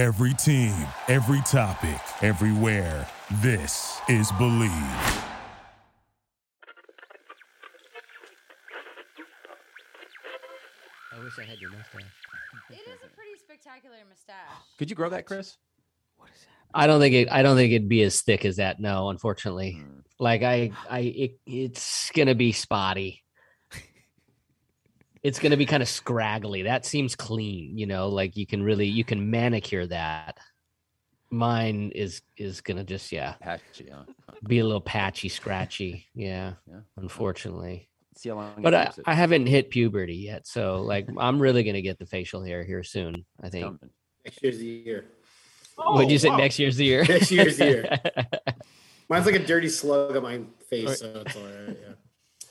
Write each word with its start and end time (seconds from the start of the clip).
Every 0.00 0.32
team, 0.32 0.74
every 1.08 1.42
topic, 1.42 2.00
everywhere. 2.22 3.06
This 3.42 4.00
is 4.08 4.32
Bleav. 4.32 4.70
I 11.12 11.22
wish 11.22 11.38
I 11.38 11.44
had 11.44 11.58
your 11.58 11.68
mustache. 11.72 12.00
It 12.70 12.76
is 12.76 13.00
a 13.04 13.14
pretty 13.14 13.36
spectacular 13.44 13.96
mustache. 14.08 14.36
Could 14.78 14.88
you 14.88 14.96
grow 14.96 15.10
that, 15.10 15.26
Chris? 15.26 15.58
What 16.16 16.30
is 16.34 16.40
that? 16.40 16.48
I 16.72 16.86
don't 16.86 17.00
think 17.00 17.14
it. 17.14 17.28
I 17.30 17.42
don't 17.42 17.58
think 17.58 17.70
it'd 17.70 17.86
be 17.86 18.02
as 18.02 18.22
thick 18.22 18.46
as 18.46 18.56
that. 18.56 18.80
No, 18.80 19.10
unfortunately. 19.10 19.72
Hmm. 19.72 19.98
Like 20.18 20.42
I, 20.42 20.72
I, 20.88 21.00
it, 21.00 21.32
it's 21.44 22.10
gonna 22.12 22.34
be 22.34 22.52
spotty. 22.52 23.22
It's 25.22 25.38
gonna 25.38 25.56
be 25.56 25.66
kind 25.66 25.82
of 25.82 25.88
scraggly. 25.88 26.62
That 26.62 26.86
seems 26.86 27.14
clean. 27.14 27.76
You 27.76 27.86
know, 27.86 28.08
like 28.08 28.36
you 28.36 28.46
can 28.46 28.62
really 28.62 28.86
you 28.86 29.04
can 29.04 29.30
manicure 29.30 29.86
that. 29.86 30.38
Mine 31.30 31.92
is 31.94 32.22
is 32.36 32.60
gonna 32.60 32.84
just 32.84 33.12
yeah 33.12 33.34
Patchy, 33.40 33.88
huh? 33.92 34.04
be 34.46 34.58
a 34.58 34.64
little 34.64 34.80
patchy, 34.80 35.28
scratchy. 35.28 36.06
Yeah, 36.14 36.54
Yeah. 36.66 36.80
unfortunately. 36.96 37.88
See 38.16 38.28
how 38.30 38.36
long. 38.36 38.54
But 38.58 38.74
I. 38.74 38.92
I 39.06 39.14
haven't 39.14 39.46
hit 39.46 39.70
puberty 39.70 40.16
yet, 40.16 40.46
so 40.46 40.82
like 40.82 41.08
I'm 41.18 41.40
really 41.40 41.62
gonna 41.62 41.82
get 41.82 41.98
the 41.98 42.06
facial 42.06 42.42
hair 42.42 42.64
here 42.64 42.82
soon. 42.82 43.24
I 43.42 43.48
think. 43.48 43.78
Next 44.24 44.42
year's 44.42 44.58
the 44.58 44.66
year. 44.66 45.04
Would 45.78 46.10
you 46.10 46.18
say 46.18 46.28
wow. 46.28 46.36
next 46.36 46.58
year's 46.58 46.76
the 46.76 46.84
year? 46.84 47.04
Next 47.04 47.30
year's 47.30 47.56
the 47.56 47.64
year. 47.64 47.98
Mine's 49.08 49.26
like 49.26 49.34
a 49.34 49.44
dirty 49.44 49.68
slug 49.68 50.16
on 50.16 50.22
my 50.22 50.40
face, 50.68 51.00
so 51.00 51.22
it's 51.26 51.36
all 51.36 51.42
right. 51.42 51.76
Yeah. 51.80 52.48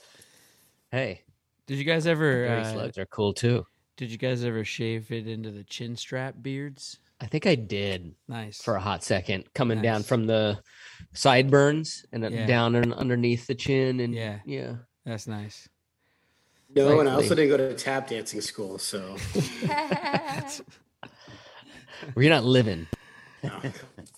hey, 0.90 1.22
Did 1.70 1.78
you 1.78 1.84
guys 1.84 2.04
ever? 2.08 2.48
dirty 2.48 2.62
Uh, 2.62 2.72
slugs 2.72 2.98
are 2.98 3.06
cool 3.06 3.32
too. 3.32 3.64
did 3.96 4.10
you 4.10 4.18
guys 4.18 4.42
ever 4.44 4.64
shave 4.64 5.12
it 5.12 5.28
into 5.28 5.52
the 5.52 5.62
chin 5.62 5.94
strap 5.94 6.34
beards? 6.42 6.98
I 7.20 7.26
think 7.26 7.46
I 7.46 7.54
did 7.54 8.12
Nice. 8.26 8.60
for 8.60 8.74
a 8.74 8.80
hot 8.80 9.04
second, 9.04 9.44
coming 9.54 9.80
down 9.80 10.02
from 10.02 10.26
the 10.26 10.58
sideburns 11.14 12.04
and 12.12 12.24
then 12.24 12.32
Yeah. 12.32 12.46
down 12.46 12.74
and 12.74 12.92
underneath 12.92 13.46
the 13.46 13.54
chin, 13.54 14.00
and 14.00 14.12
Yeah. 14.12 14.40
yeah. 14.44 14.76
That's 15.04 15.28
nice. 15.28 15.68
No, 16.74 16.98
and 16.98 17.08
I 17.08 17.12
also 17.14 17.36
didn't 17.36 17.50
go 17.50 17.56
to 17.58 17.72
tap 17.76 18.08
dancing 18.08 18.40
school, 18.40 18.76
so 18.78 19.16
Well, 22.16 22.24
you're 22.24 22.30
not 22.34 22.42
living. 22.44 22.88
no. 23.44 23.60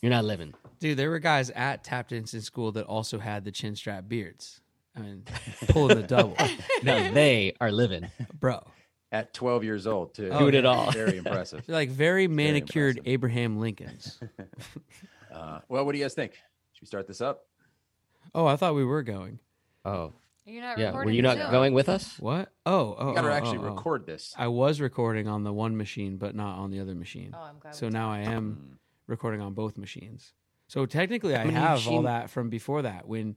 You're 0.01 0.11
not 0.11 0.25
living. 0.25 0.55
Dude, 0.81 0.97
there 0.97 1.11
were 1.11 1.19
guys 1.19 1.51
at 1.51 1.85
tap 1.85 2.09
dancing 2.09 2.41
school 2.41 2.73
that 2.73 2.87
also 2.87 3.19
had 3.19 3.45
the 3.45 3.53
chin 3.53 3.77
strap 3.77 4.09
beards. 4.09 4.61
I 4.97 5.01
mean, 5.01 5.25
pulling 5.69 5.97
the 5.97 6.03
double, 6.03 6.37
No, 6.83 7.12
they 7.12 7.55
are 7.61 7.73
living. 7.73 8.11
bro. 8.39 8.62
At 9.11 9.35
12 9.35 9.65
years 9.65 9.87
old, 9.87 10.15
too. 10.15 10.31
Oh, 10.33 10.39
Doing 10.41 10.55
it 10.55 10.65
all. 10.67 10.91
Very 10.91 11.19
impressive. 11.19 11.65
They're 11.67 11.77
like 11.77 11.91
very 11.91 12.29
manicured 12.29 12.97
impressive. 12.98 13.13
Abraham 13.13 13.59
Lincolns. 13.59 14.20
Uh, 15.33 15.61
well, 15.69 15.85
what 15.85 15.93
do 15.93 15.98
you 15.98 16.05
guys 16.05 16.13
think? 16.13 16.33
Should 16.73 16.83
we 16.83 16.87
start 16.87 17.07
this 17.07 17.20
up? 17.23 17.47
Oh, 18.35 18.47
I 18.47 18.57
thought 18.57 18.75
we 18.75 18.85
were 18.85 19.03
going. 19.03 19.39
Oh, 19.85 20.13
You're 20.45 20.63
not 20.63 20.79
yeah. 20.79 20.87
recording. 20.89 21.07
Were 21.07 21.17
you 21.17 21.23
not 21.23 21.39
Zoom. 21.39 21.51
going 21.51 21.73
with 21.75 21.89
us? 21.89 22.19
What? 22.19 22.53
Oh, 22.67 22.95
oh, 22.98 23.09
We 23.09 23.15
got 23.15 23.23
to 23.23 23.29
oh, 23.29 23.33
actually 23.33 23.59
oh, 23.59 23.63
oh. 23.69 23.75
record 23.75 24.07
this. 24.07 24.35
I 24.37 24.48
was 24.48 24.81
recording 24.81 25.29
on 25.29 25.43
the 25.43 25.53
one 25.53 25.77
machine, 25.77 26.19
but 26.19 26.35
not 26.35 26.59
on 26.59 26.70
the 26.70 26.81
other 26.81 26.95
machine. 26.95 27.35
Oh, 27.35 27.43
I'm 27.43 27.59
glad. 27.59 27.75
so 27.75 27.87
we 27.87 27.93
now 27.93 28.11
I 28.13 28.20
am 28.20 28.79
recording 29.07 29.41
on 29.41 29.55
both 29.55 29.79
machines. 29.79 30.35
So 30.69 30.87
technically, 30.87 31.35
I 31.35 31.45
many 31.45 31.55
have 31.55 31.87
all 31.89 32.03
that 32.03 32.31
from 32.31 32.48
before 32.51 32.83
that. 32.83 33.07
When, 33.09 33.37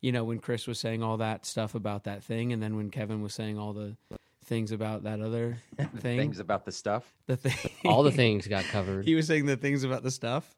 you 0.00 0.12
know, 0.12 0.24
when 0.24 0.38
Chris 0.38 0.66
was 0.66 0.78
saying 0.78 1.02
all 1.02 1.16
that 1.18 1.46
stuff 1.46 1.74
about 1.74 2.04
that 2.04 2.22
thing, 2.22 2.52
and 2.52 2.62
then 2.62 2.76
when 2.76 2.90
Kevin 2.90 3.22
was 3.22 3.34
saying 3.34 3.58
all 3.58 3.72
the 3.72 3.96
things 4.44 4.72
about 4.72 5.04
that 5.04 5.20
other 5.20 5.58
thing, 5.98 6.18
Things 6.18 6.38
about 6.38 6.64
the 6.64 6.72
stuff. 6.72 7.12
the 7.26 7.36
thing, 7.36 7.70
All 7.90 8.02
the 8.02 8.10
things 8.22 8.46
got 8.46 8.64
covered. 8.64 9.04
he 9.06 9.14
was 9.14 9.26
saying 9.26 9.46
the 9.46 9.56
things 9.56 9.84
about 9.84 10.02
the 10.02 10.10
stuff. 10.10 10.54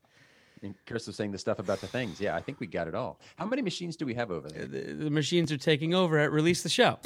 And 0.62 0.74
Chris 0.86 1.06
was 1.06 1.14
saying 1.16 1.32
the 1.32 1.38
stuff 1.38 1.58
about 1.58 1.80
the 1.82 1.86
things. 1.86 2.18
Yeah, 2.20 2.34
I 2.34 2.40
think 2.40 2.58
we 2.60 2.66
got 2.66 2.88
it 2.88 2.94
all. 2.94 3.20
How 3.36 3.44
many 3.44 3.60
machines 3.62 3.94
do 3.94 4.06
we 4.06 4.14
have 4.14 4.30
over 4.30 4.48
there? 4.48 4.66
The, 4.66 4.92
the 4.94 5.10
machines 5.10 5.52
are 5.52 5.58
taking 5.58 5.94
over 5.94 6.18
at 6.18 6.32
release 6.32 6.62
the 6.62 6.68
show. 6.70 6.98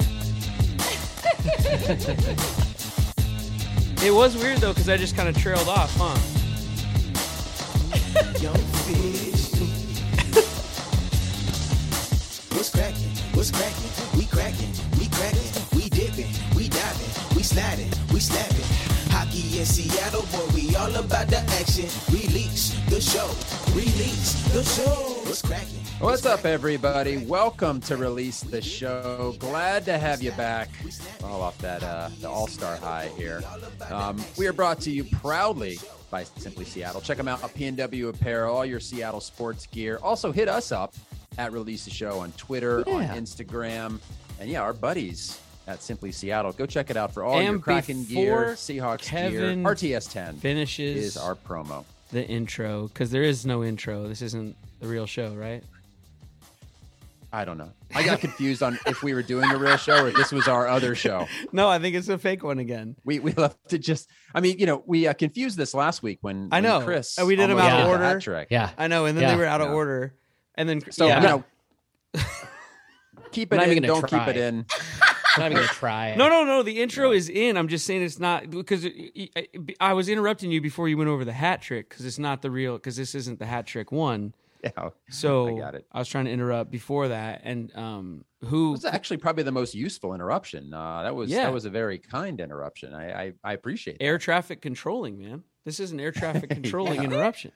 it 4.03 4.11
was 4.13 4.35
weird 4.37 4.57
though 4.59 4.71
because 4.73 4.87
I 4.89 4.97
just 4.97 5.15
kind 5.15 5.27
of 5.29 5.37
trailed 5.37 5.67
off, 5.67 5.93
huh? 5.97 6.17
Cracking? 12.71 13.11
What's 13.33 13.51
cracking? 13.51 13.91
We 14.17 14.25
cracking, 14.25 14.71
we 14.97 15.07
cracking, 15.09 15.51
we 15.75 15.89
dipping, 15.89 16.31
we 16.55 16.69
diving, 16.69 17.35
we 17.35 17.43
sliding, 17.43 17.91
we 18.13 18.19
snapping. 18.19 18.65
Hockey 19.11 19.59
in 19.59 19.65
Seattle, 19.65 20.23
boy, 20.31 20.53
we 20.55 20.75
all 20.75 20.95
about 20.95 21.27
the 21.27 21.39
action. 21.59 21.87
Release 22.11 22.77
the 22.89 23.01
show, 23.01 23.27
release 23.75 24.33
the 24.53 24.63
show. 24.63 25.19
What's 25.25 25.41
cracking? 25.41 25.79
What's 25.99 26.25
up, 26.25 26.45
everybody? 26.45 27.17
Welcome 27.17 27.79
to 27.81 27.97
Release 27.97 28.41
the 28.41 28.61
Show. 28.61 29.35
Glad 29.37 29.85
to 29.85 29.97
have 29.97 30.23
you 30.23 30.31
back. 30.31 30.69
All 31.23 31.41
off 31.41 31.57
that 31.59 31.83
uh, 31.83 32.09
the 32.21 32.29
All 32.29 32.47
Star 32.47 32.75
high 32.77 33.11
here. 33.17 33.43
Um, 33.89 34.23
we 34.37 34.47
are 34.47 34.53
brought 34.53 34.79
to 34.81 34.91
you 34.91 35.03
proudly 35.03 35.77
by 36.09 36.23
Simply 36.23 36.65
Seattle. 36.65 37.01
Check 37.01 37.17
them 37.17 37.27
out 37.27 37.43
at 37.43 37.53
PNW 37.53 38.09
Apparel, 38.09 38.55
all 38.55 38.65
your 38.65 38.79
Seattle 38.79 39.19
sports 39.19 39.67
gear. 39.67 39.99
Also, 40.01 40.31
hit 40.31 40.49
us 40.49 40.71
up 40.71 40.95
at 41.41 41.51
Release 41.53 41.85
the 41.85 41.89
Show 41.91 42.19
on 42.19 42.31
Twitter, 42.33 42.79
on 42.87 43.03
Instagram, 43.07 43.99
and 44.39 44.47
yeah, 44.47 44.61
our 44.61 44.73
buddies 44.73 45.39
at 45.67 45.81
Simply 45.81 46.11
Seattle. 46.11 46.51
Go 46.51 46.67
check 46.67 46.91
it 46.91 46.97
out 46.97 47.11
for 47.13 47.23
all 47.23 47.41
your 47.41 47.53
And 47.53 47.61
Kraken 47.63 48.03
gear, 48.03 48.53
Seahawks 48.53 49.01
Kevin 49.01 49.63
gear. 49.63 49.73
RTS 49.73 50.11
10 50.11 50.35
Finishes 50.37 51.03
is 51.03 51.17
our 51.17 51.33
promo. 51.35 51.83
the 52.11 52.23
intro 52.27 52.87
because 52.89 53.09
there 53.09 53.23
is 53.23 53.43
no 53.45 53.63
intro. 53.63 54.07
This 54.07 54.21
isn't 54.21 54.55
the 54.79 54.87
real 54.87 55.07
show, 55.07 55.33
right? 55.33 55.63
I 57.33 57.45
don't 57.45 57.57
know. 57.57 57.71
I 57.95 58.03
got 58.03 58.19
confused 58.19 58.61
on 58.61 58.77
if 58.85 59.03
we 59.03 59.13
were 59.13 59.23
doing 59.23 59.49
a 59.49 59.57
real 59.57 59.77
show 59.77 60.03
or 60.03 60.09
if 60.09 60.15
this 60.15 60.33
was 60.33 60.47
our 60.49 60.67
other 60.67 60.93
show. 60.95 61.27
No, 61.53 61.69
I 61.69 61.79
think 61.79 61.95
it's 61.95 62.09
a 62.09 62.17
fake 62.17 62.43
one 62.43 62.59
again. 62.59 62.95
We 63.05 63.19
we 63.19 63.31
left 63.33 63.69
to 63.69 63.77
just. 63.79 64.09
I 64.35 64.41
mean, 64.41 64.59
you 64.59 64.65
know, 64.65 64.83
we 64.85 65.07
uh, 65.07 65.13
confused 65.13 65.57
this 65.57 65.73
last 65.73 66.03
week 66.03 66.19
when 66.21 66.49
I 66.51 66.57
when 66.57 66.63
know. 66.63 66.81
Chris 66.81 67.17
And 67.17 67.25
we 67.27 67.35
did 67.37 67.43
'em 67.49 67.51
almost 67.51 67.63
out 67.65 67.71
of 67.71 67.77
did 67.77 68.25
the 68.25 68.31
order. 68.31 68.47
Yeah. 68.49 68.69
I 68.77 68.87
know, 68.87 69.05
and 69.05 69.17
then 69.17 69.23
Yeah. 69.23 69.31
they 69.31 69.37
were 69.37 69.45
out 69.45 69.61
of 69.61 69.67
Yeah. 69.67 69.73
order, 69.73 70.13
and 70.55 70.67
then 70.69 70.81
So 70.91 71.07
yeah. 71.07 71.21
you 71.21 71.27
know, 71.27 71.43
keep 73.31 73.53
it 73.53 73.55
Not 73.57 73.65
in. 73.65 73.71
even 73.71 73.83
gonna 73.83 74.01
Don't 74.01 74.09
keep 74.09 74.27
it 74.27 74.37
in. 74.37 74.65
I'm 75.35 75.39
not 75.39 75.51
even 75.51 75.63
gonna 75.63 75.67
try. 75.67 76.15
No, 76.17 76.27
no, 76.29 76.43
no. 76.43 76.61
The 76.63 76.81
intro 76.81 77.11
is 77.11 77.29
in. 77.29 77.55
I'm 77.57 77.67
just 77.69 77.85
saying 77.85 78.01
it's 78.03 78.19
not 78.19 78.49
because 78.49 78.83
it- 78.85 78.93
it- 79.15 79.75
I 79.79 79.93
was 79.93 80.09
interrupting 80.09 80.51
you 80.51 80.59
before 80.61 80.89
you 80.89 80.97
went 80.97 81.09
over 81.09 81.23
the 81.23 81.33
hat 81.33 81.61
trick 81.61 81.89
because 81.89 82.05
it's 82.05 82.19
not 82.19 82.41
the 82.41 82.51
real 82.51 82.73
because 82.77 82.97
this 82.97 83.15
isn't 83.15 83.39
the 83.39 83.45
hat 83.45 83.65
trick 83.65 83.91
one. 83.91 84.33
Yeah, 84.63 84.89
So 85.09 85.55
I 85.55 85.59
got 85.59 85.73
it. 85.73 85.87
I 85.91 85.97
was 85.97 86.07
trying 86.07 86.25
to 86.25 86.31
interrupt 86.31 86.69
before 86.69 87.07
that, 87.07 87.41
and 87.45 87.75
um, 87.75 88.25
who? 88.45 88.73
Was 88.73 88.85
actually 88.85 89.17
probably 89.17 89.41
the 89.41 89.51
most 89.51 89.73
useful 89.73 90.13
interruption. 90.13 90.71
Uh, 90.71 91.01
that 91.01 91.15
was 91.15 91.31
Yeah. 91.31 91.45
that 91.45 91.53
was 91.53 91.65
a 91.65 91.71
very 91.71 91.97
kind 91.97 92.39
interruption. 92.39 92.93
I 92.93 93.11
I, 93.23 93.33
I 93.43 93.53
appreciate 93.53 93.97
it. 93.99 94.03
air 94.05 94.19
traffic 94.19 94.61
controlling, 94.61 95.17
man. 95.17 95.43
This 95.65 95.79
is 95.79 95.91
an 95.93 95.99
air 95.99 96.11
traffic 96.11 96.49
controlling 96.51 96.95
Yeah. 96.95 97.03
interruption. 97.05 97.53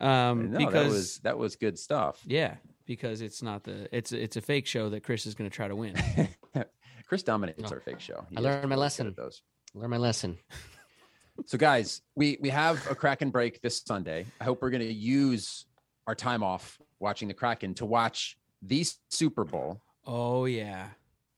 Um, 0.00 0.52
No, 0.52 0.58
because 0.58 0.72
that 0.72 0.88
was 0.90 1.18
that 1.18 1.38
was 1.38 1.56
good 1.56 1.78
stuff. 1.78 2.20
yeah, 2.26 2.56
because 2.86 3.20
it's 3.20 3.42
not 3.42 3.64
the 3.64 3.88
it's 3.96 4.12
it's 4.12 4.36
a 4.36 4.40
fake 4.40 4.66
show 4.66 4.88
that 4.90 5.02
Chris 5.04 5.26
is 5.26 5.34
going 5.34 5.48
to 5.50 5.54
try 5.54 5.68
to 5.68 5.76
win. 5.76 5.94
Chris 7.06 7.22
dominates 7.22 7.62
Oh. 7.64 7.74
our 7.74 7.80
fake 7.80 8.00
show. 8.00 8.24
He 8.30 8.36
I 8.36 8.40
learned 8.40 8.68
my 8.68 8.76
lesson. 8.76 9.06
at 9.08 9.16
Those. 9.16 9.42
Learn 9.74 9.90
my 9.90 9.96
lesson. 9.96 10.38
So, 11.46 11.56
guys, 11.58 12.02
we 12.14 12.38
we 12.40 12.50
have 12.50 12.86
a 12.90 12.94
Kraken 12.94 13.30
break 13.30 13.60
this 13.62 13.82
Sunday. 13.84 14.26
I 14.40 14.44
hope 14.44 14.60
we're 14.62 14.70
going 14.70 14.82
to 14.86 14.92
use 14.92 15.66
our 16.06 16.14
time 16.14 16.42
off 16.42 16.78
watching 16.98 17.28
the 17.28 17.34
Kraken 17.34 17.74
to 17.74 17.86
watch 17.86 18.36
the 18.62 18.84
Super 19.08 19.44
Bowl. 19.44 19.80
oh 20.06 20.44
yeah, 20.44 20.88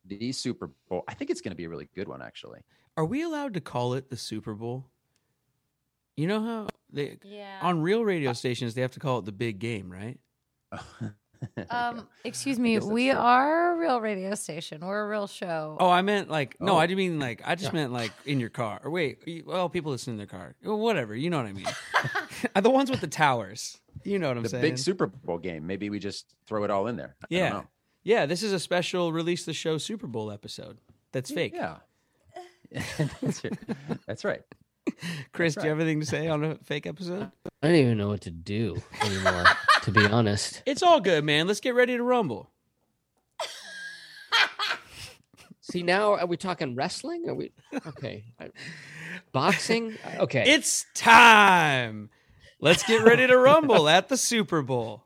The 0.06 0.32
Super 0.32 0.70
Bowl. 0.88 1.04
I 1.08 1.14
think 1.14 1.30
it's 1.30 1.40
going 1.40 1.52
to 1.52 1.56
be 1.56 1.64
a 1.64 1.68
really 1.68 1.88
good 1.94 2.08
one, 2.08 2.20
actually. 2.22 2.60
are 2.96 3.04
we 3.04 3.22
allowed 3.22 3.54
to 3.54 3.60
call 3.60 3.94
it 3.94 4.10
the 4.10 4.16
Super 4.16 4.54
Bowl? 4.54 4.86
You 6.16 6.26
know 6.26 6.42
how 6.42 6.68
they 6.92 7.18
Yeah. 7.24 7.58
on 7.62 7.80
real 7.80 8.04
radio 8.04 8.32
stations 8.32 8.74
they 8.74 8.82
have 8.82 8.92
to 8.92 9.00
call 9.00 9.18
it 9.20 9.24
the 9.24 9.32
big 9.32 9.58
game, 9.58 9.90
right? 9.90 10.18
um, 11.70 12.08
excuse 12.24 12.58
me. 12.58 12.78
We 12.78 13.10
true. 13.10 13.18
are 13.18 13.74
a 13.74 13.78
real 13.78 14.00
radio 14.00 14.34
station. 14.34 14.80
We're 14.86 15.04
a 15.04 15.08
real 15.08 15.26
show. 15.26 15.76
Oh, 15.80 15.90
I 15.90 16.02
meant 16.02 16.30
like 16.30 16.56
no, 16.60 16.74
Oh. 16.74 16.76
I 16.78 16.86
didn't 16.86 16.98
mean 16.98 17.18
like 17.18 17.42
I 17.44 17.54
just 17.54 17.72
meant 17.72 17.92
like 17.92 18.12
in 18.26 18.40
your 18.40 18.50
car. 18.50 18.80
Or 18.84 18.90
wait, 18.90 19.18
y- 19.26 19.42
well, 19.44 19.68
people 19.68 19.90
listen 19.90 20.12
in 20.12 20.18
their 20.18 20.26
car. 20.26 20.54
Well, 20.62 20.78
whatever, 20.78 21.14
you 21.16 21.30
know 21.30 21.38
what 21.38 21.46
I 21.46 21.52
mean. 21.52 21.66
the 22.62 22.70
ones 22.70 22.90
with 22.90 23.00
the 23.00 23.06
towers. 23.08 23.78
You 24.04 24.18
know 24.18 24.28
what 24.28 24.36
I'm 24.36 24.42
the 24.42 24.48
saying? 24.50 24.62
The 24.62 24.68
big 24.70 24.78
Super 24.78 25.06
Bowl 25.06 25.38
game. 25.38 25.66
Maybe 25.66 25.88
we 25.90 25.98
just 25.98 26.34
throw 26.46 26.64
it 26.64 26.70
all 26.70 26.86
in 26.88 26.96
there. 26.96 27.16
I 27.22 27.26
don't 27.30 27.38
Yeah. 27.38 27.48
know. 27.50 27.66
Yeah, 28.04 28.26
this 28.26 28.42
is 28.42 28.52
a 28.52 28.58
special 28.58 29.12
release 29.12 29.44
the 29.44 29.52
show 29.52 29.78
Super 29.78 30.06
Bowl 30.08 30.30
episode. 30.32 30.78
That's 31.12 31.30
fake. 31.30 31.52
Yeah. 31.54 31.76
that's, 33.22 33.44
right. 33.44 33.58
that's 34.06 34.24
right. 34.24 34.42
Chris, 35.32 35.54
That's 35.54 35.62
do 35.62 35.68
you 35.68 35.70
have 35.70 35.80
anything 35.80 36.00
to 36.00 36.06
say 36.14 36.28
on 36.28 36.44
a 36.44 36.56
fake 36.64 36.86
episode? 36.86 37.30
I 37.62 37.68
don't 37.68 37.76
even 37.76 37.98
know 37.98 38.08
what 38.08 38.22
to 38.22 38.30
do 38.30 38.82
anymore, 39.02 39.44
to 39.82 39.90
be 39.90 40.04
honest. 40.06 40.62
It's 40.66 40.82
all 40.82 41.00
good, 41.00 41.24
man. 41.24 41.46
Let's 41.46 41.60
get 41.60 41.74
ready 41.74 41.96
to 41.96 42.02
rumble. 42.02 42.50
See, 45.60 45.82
now 45.82 46.14
are 46.14 46.26
we 46.26 46.36
talking 46.36 46.74
wrestling? 46.74 47.28
Are 47.28 47.34
we 47.34 47.52
okay? 47.86 48.24
Boxing? 49.32 49.96
Okay. 50.18 50.44
It's 50.46 50.84
time. 50.94 52.10
Let's 52.60 52.82
get 52.82 53.02
ready 53.04 53.26
to 53.26 53.38
rumble 53.38 53.88
at 53.88 54.08
the 54.08 54.16
Super 54.16 54.60
Bowl. 54.62 55.04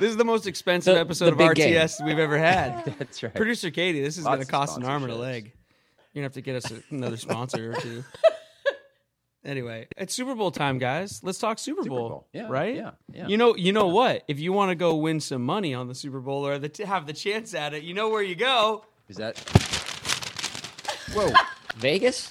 this 0.00 0.10
is 0.10 0.16
the 0.16 0.24
most 0.24 0.46
expensive 0.46 0.94
The- 0.94 1.00
episode 1.00 1.26
the 1.26 1.32
of 1.32 1.38
big 1.38 1.54
game. 1.56 1.74
RTS 1.74 2.04
we've 2.04 2.18
ever 2.18 2.38
had. 2.38 2.84
That's 2.98 3.22
right. 3.22 3.34
Producer 3.34 3.70
Katie, 3.70 4.00
this 4.00 4.16
is 4.16 4.24
Lots 4.24 4.36
going 4.36 4.46
to 4.46 4.50
cost 4.50 4.76
an 4.78 4.84
arm 4.84 5.02
and 5.02 5.12
a 5.12 5.16
leg. 5.16 5.52
You're 6.18 6.24
going 6.24 6.32
to 6.32 6.38
have 6.38 6.62
to 6.62 6.72
get 6.72 6.80
us 6.80 6.84
another 6.90 7.16
sponsor 7.16 7.72
or 7.72 7.80
two. 7.80 8.04
Anyway, 9.44 9.86
it's 9.96 10.12
Super 10.12 10.34
Bowl 10.34 10.50
time, 10.50 10.78
guys. 10.78 11.20
Let's 11.22 11.38
talk 11.38 11.60
Super, 11.60 11.82
Super 11.84 11.94
Bowl. 11.94 12.08
Bowl. 12.08 12.28
Yeah, 12.34 12.48
right? 12.50 12.74
yeah, 12.74 12.90
yeah. 13.10 13.28
You 13.28 13.36
know, 13.38 13.54
you 13.54 13.72
know 13.72 13.86
what? 13.86 14.24
If 14.26 14.40
you 14.40 14.52
want 14.52 14.70
to 14.72 14.74
go 14.74 14.96
win 14.96 15.20
some 15.20 15.42
money 15.42 15.72
on 15.72 15.86
the 15.86 15.94
Super 15.94 16.20
Bowl 16.20 16.44
or 16.44 16.58
the, 16.58 16.84
have 16.84 17.06
the 17.06 17.12
chance 17.12 17.54
at 17.54 17.72
it, 17.72 17.84
you 17.84 17.94
know 17.94 18.10
where 18.10 18.20
you 18.20 18.34
go. 18.34 18.84
Is 19.08 19.16
that? 19.16 19.38
Whoa! 21.14 21.32
Vegas? 21.76 22.28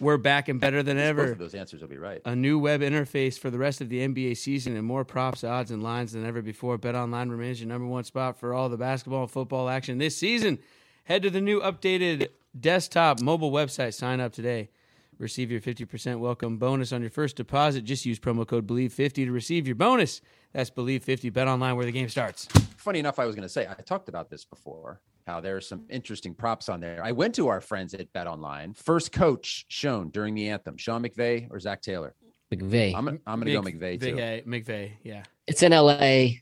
We're 0.00 0.18
back 0.18 0.48
and 0.48 0.60
better 0.60 0.82
than 0.82 0.96
Both 0.96 1.06
ever. 1.06 1.32
of 1.32 1.38
those 1.38 1.54
answers 1.54 1.80
will 1.80 1.88
be 1.88 1.98
right. 1.98 2.20
A 2.24 2.34
new 2.36 2.58
web 2.58 2.82
interface 2.82 3.38
for 3.38 3.48
the 3.48 3.58
rest 3.58 3.80
of 3.80 3.88
the 3.88 4.06
NBA 4.06 4.36
season 4.36 4.76
and 4.76 4.84
more 4.84 5.04
props, 5.04 5.44
odds, 5.44 5.70
and 5.70 5.82
lines 5.82 6.12
than 6.12 6.26
ever 6.26 6.42
before. 6.42 6.78
Bet 6.78 6.96
Online 6.96 7.30
remains 7.30 7.60
your 7.60 7.68
number 7.68 7.86
one 7.86 8.04
spot 8.04 8.38
for 8.38 8.52
all 8.52 8.68
the 8.68 8.76
basketball 8.76 9.22
and 9.22 9.30
football 9.30 9.68
action 9.68 9.98
this 9.98 10.16
season. 10.16 10.58
Head 11.08 11.22
to 11.22 11.30
the 11.30 11.40
new 11.40 11.62
updated 11.62 12.28
desktop 12.60 13.22
mobile 13.22 13.50
website. 13.50 13.94
Sign 13.94 14.20
up 14.20 14.30
today. 14.30 14.68
Receive 15.16 15.50
your 15.50 15.58
50% 15.58 16.18
welcome 16.18 16.58
bonus 16.58 16.92
on 16.92 17.00
your 17.00 17.08
first 17.08 17.34
deposit. 17.34 17.84
Just 17.84 18.04
use 18.04 18.18
promo 18.18 18.46
code 18.46 18.66
BLEAV50 18.66 19.14
to 19.24 19.32
receive 19.32 19.66
your 19.66 19.74
bonus. 19.74 20.20
That's 20.52 20.68
BLEAV50. 20.68 21.32
Bet 21.32 21.48
online 21.48 21.76
where 21.76 21.86
the 21.86 21.92
game 21.92 22.10
starts. 22.10 22.44
Funny 22.76 22.98
enough, 22.98 23.18
I 23.18 23.24
was 23.24 23.34
going 23.34 23.44
to 23.44 23.48
say 23.48 23.66
I 23.66 23.72
talked 23.80 24.10
about 24.10 24.28
this 24.28 24.44
before. 24.44 25.00
How 25.26 25.40
there's 25.40 25.66
some 25.66 25.86
interesting 25.88 26.34
props 26.34 26.68
on 26.68 26.78
there. 26.78 27.02
I 27.02 27.12
went 27.12 27.34
to 27.36 27.48
our 27.48 27.62
friends 27.62 27.94
at 27.94 28.12
Bet 28.12 28.26
Online. 28.26 28.74
First 28.74 29.10
coach 29.10 29.64
shown 29.68 30.10
during 30.10 30.34
the 30.34 30.50
anthem: 30.50 30.76
Sean 30.76 31.02
McVay 31.02 31.48
or 31.50 31.58
Zac 31.58 31.80
Taylor. 31.80 32.14
McVay. 32.52 32.94
I'm 32.94 33.06
gonna, 33.06 33.18
I'm 33.26 33.40
gonna 33.40 33.52
go 33.52 33.62
McVay 33.62 33.98
too. 33.98 34.14
McVay, 34.14 34.46
McVay, 34.46 34.92
yeah. 35.02 35.22
it's 35.46 35.62
in 35.62 35.72
LA. 35.72 36.40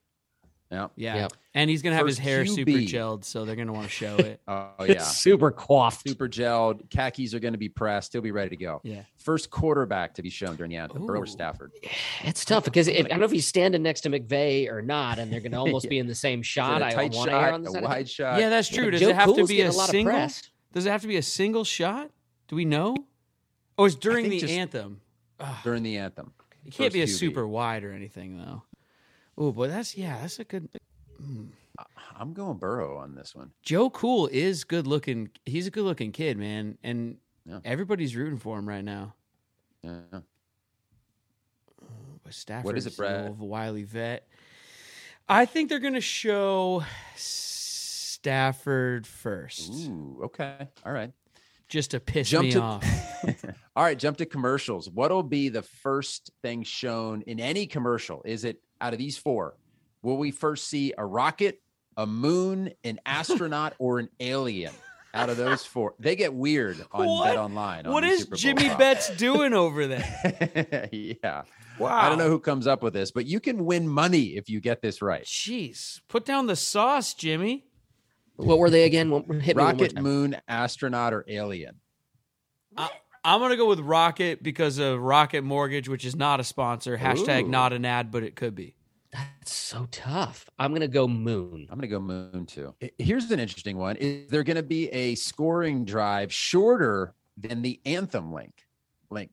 Yeah. 0.70 0.88
Yeah. 0.96 1.14
Yep. 1.16 1.32
And 1.54 1.70
he's 1.70 1.80
going 1.82 1.92
to 1.92 1.96
have 1.96 2.06
his 2.06 2.16
First 2.16 2.24
hair 2.24 2.44
super 2.46 2.70
QB. 2.72 2.88
gelled, 2.88 3.24
so 3.24 3.44
they're 3.44 3.54
going 3.56 3.68
to 3.68 3.72
want 3.72 3.86
to 3.86 3.90
show 3.92 4.16
it. 4.16 4.40
Oh 4.48 4.84
yeah. 4.84 4.98
Super 5.02 5.50
coiffed. 5.50 6.08
Super 6.08 6.28
gelled. 6.28 6.90
Khakis 6.90 7.34
are 7.34 7.38
going 7.40 7.54
to 7.54 7.58
be 7.58 7.68
pressed. 7.68 8.12
He'll 8.12 8.20
be 8.22 8.30
ready 8.30 8.50
to 8.50 8.56
go. 8.56 8.80
Yeah. 8.84 9.02
First 9.16 9.50
quarterback 9.50 10.14
to 10.14 10.22
be 10.22 10.30
shown 10.30 10.56
during 10.56 10.70
the 10.70 10.76
anthem: 10.76 11.06
Burrow 11.06 11.20
Ooh. 11.20 11.22
or 11.22 11.26
Stafford. 11.26 11.72
It's 12.24 12.44
tough 12.44 12.64
because 12.64 12.88
if, 12.88 13.06
I 13.06 13.08
don't 13.08 13.20
know 13.20 13.24
if 13.24 13.30
he's 13.30 13.46
standing 13.46 13.82
next 13.82 14.02
to 14.02 14.10
McVay 14.10 14.70
or 14.70 14.82
not, 14.82 15.18
and 15.18 15.32
they're 15.32 15.40
going 15.40 15.52
to 15.52 15.58
almost 15.58 15.88
be 15.88 15.98
in 15.98 16.06
the 16.06 16.14
same 16.14 16.42
shot. 16.42 16.82
a 16.82 16.86
I 16.86 16.92
tight 16.92 17.14
want 17.14 17.30
shot, 17.30 17.52
on 17.54 17.62
the 17.62 17.78
a 17.78 17.82
wide 17.82 18.08
shot. 18.08 18.40
yeah, 18.40 18.48
that's 18.48 18.68
true. 18.68 18.90
Does 18.90 19.00
Joe 19.00 19.08
it 19.10 19.16
have 19.16 19.34
to 19.34 19.46
be 19.46 19.60
a 19.62 19.70
a 19.70 19.72
lot 19.72 19.88
single? 19.88 20.12
press. 20.12 20.50
Does 20.72 20.86
it 20.86 20.90
have 20.90 21.02
to 21.02 21.08
be 21.08 21.16
a 21.16 21.22
single 21.22 21.64
shot? 21.64 22.10
Do 22.48 22.56
we 22.56 22.64
know? 22.64 22.96
Or 23.78 23.86
it's 23.86 23.96
during 23.96 24.28
the 24.28 24.58
anthem? 24.58 25.00
during 25.64 25.82
the 25.82 25.98
anthem. 25.98 26.32
It 26.64 26.72
can't 26.72 26.92
be 26.92 27.02
a 27.02 27.06
QB. 27.06 27.18
super 27.18 27.46
wide 27.46 27.84
or 27.84 27.92
anything 27.92 28.38
though. 28.38 28.62
Oh, 29.38 29.52
boy, 29.52 29.68
that's 29.68 29.96
yeah, 29.96 30.18
that's 30.20 30.38
a 30.38 30.44
good. 30.44 30.68
Mm. 31.22 31.48
I'm 32.18 32.32
going 32.32 32.56
Burrow 32.56 32.96
on 32.96 33.14
this 33.14 33.34
one. 33.34 33.50
Joe 33.62 33.90
Cool 33.90 34.28
is 34.32 34.64
good 34.64 34.86
looking. 34.86 35.28
He's 35.44 35.66
a 35.66 35.70
good 35.70 35.84
looking 35.84 36.10
kid, 36.12 36.38
man, 36.38 36.78
and 36.82 37.18
Yeah. 37.44 37.58
everybody's 37.64 38.16
rooting 38.16 38.38
for 38.38 38.58
him 38.58 38.66
right 38.68 38.84
now. 38.84 39.14
Yeah. 39.82 40.00
But 42.24 42.34
Stafford, 42.34 42.78
is 42.78 42.86
it, 42.86 42.96
Brad? 42.96 43.28
Old 43.28 43.38
wily 43.40 43.82
vet. 43.84 44.26
I 45.28 45.44
think 45.44 45.68
they're 45.68 45.78
going 45.80 45.94
to 45.94 46.00
show 46.00 46.82
Stafford 47.16 49.06
first, 49.06 49.70
Ooh. 49.72 50.20
Okay. 50.24 50.68
All 50.84 50.92
right. 50.92 51.12
just 51.68 51.90
to 51.92 52.00
piss 52.00 52.28
Jump 52.30 52.44
me 52.46 52.52
to- 52.52 52.60
off. 52.60 52.84
All 53.76 53.84
right, 53.84 53.98
jump 53.98 54.16
to 54.18 54.26
commercials. 54.26 54.88
What'll 54.88 55.22
be 55.22 55.48
the 55.50 55.62
first 55.62 56.30
thing 56.42 56.62
shown 56.62 57.22
in 57.22 57.38
any 57.40 57.66
commercial? 57.66 58.22
Is 58.24 58.44
it 58.44 58.60
out 58.80 58.92
of 58.92 58.98
these 58.98 59.16
four? 59.18 59.56
Will 60.02 60.16
we 60.16 60.30
first 60.30 60.68
see 60.68 60.92
a 60.96 61.04
rocket, 61.04 61.60
a 61.96 62.06
moon, 62.06 62.70
an 62.84 63.00
astronaut, 63.06 63.74
or 63.78 63.98
an 63.98 64.08
alien? 64.20 64.72
Out 65.14 65.30
of 65.30 65.38
those 65.38 65.64
four, 65.64 65.94
they 65.98 66.14
get 66.14 66.34
weird 66.34 66.76
on 66.92 67.06
What? 67.06 67.24
Bet 67.24 67.38
Online. 67.38 67.86
on 67.86 67.92
what 67.94 68.02
these 68.02 68.12
is 68.12 68.18
Super 68.20 68.30
Bowl 68.30 68.36
Jimmy 68.38 68.64
props. 68.66 68.78
Betts 68.78 69.16
doing 69.16 69.54
over 69.54 69.86
there? 69.86 70.88
yeah, 70.92 71.42
Wow. 71.78 71.96
I 71.96 72.08
don't 72.10 72.18
know 72.18 72.28
who 72.28 72.38
comes 72.38 72.66
up 72.66 72.82
with 72.82 72.92
this, 72.92 73.10
but 73.12 73.24
you 73.24 73.40
can 73.40 73.64
win 73.64 73.88
money 73.88 74.36
if 74.36 74.50
you 74.50 74.60
get 74.60 74.82
this 74.82 75.00
right. 75.00 75.24
Jeez, 75.24 76.00
put 76.08 76.26
down 76.26 76.46
the 76.46 76.56
sauce, 76.56 77.14
Jimmy. 77.14 77.64
What 78.36 78.58
were 78.58 78.68
they 78.68 78.84
again? 78.84 79.10
Hit 79.10 79.28
me 79.28 79.34
one 79.38 79.44
more 79.56 79.66
Rocket, 79.72 79.94
time. 79.94 80.04
moon, 80.04 80.36
astronaut, 80.48 81.14
or 81.14 81.24
alien? 81.28 81.76
Uh, 82.76 82.88
I'm 83.26 83.40
gonna 83.40 83.56
go 83.56 83.66
with 83.66 83.80
Rocket 83.80 84.40
because 84.40 84.78
of 84.78 85.00
Rocket 85.00 85.42
Mortgage, 85.42 85.88
which 85.88 86.04
is 86.04 86.14
not 86.14 86.38
a 86.38 86.44
sponsor. 86.44 86.96
Hashtag 86.96 87.44
Ooh. 87.44 87.48
not 87.48 87.72
an 87.72 87.84
ad, 87.84 88.12
but 88.12 88.22
it 88.22 88.36
could 88.36 88.54
be. 88.54 88.76
That's 89.12 89.52
so 89.52 89.88
tough. 89.90 90.48
I'm 90.58 90.70
going 90.72 90.82
to 90.82 90.88
go 90.88 91.08
Moon. 91.08 91.66
I'm 91.70 91.78
going 91.78 91.82
to 91.82 91.88
go 91.88 92.00
moon 92.00 92.44
too. 92.44 92.74
Here's 92.98 93.30
an 93.30 93.40
interesting 93.40 93.78
one. 93.78 93.96
Is 93.96 94.28
there 94.28 94.42
going 94.42 94.56
to 94.56 94.62
be 94.62 94.88
a 94.88 95.14
scoring 95.14 95.84
drive 95.84 96.32
shorter 96.32 97.14
than 97.36 97.62
the 97.62 97.80
anthem 97.86 98.32
link 98.32 98.66
length? 99.08 99.32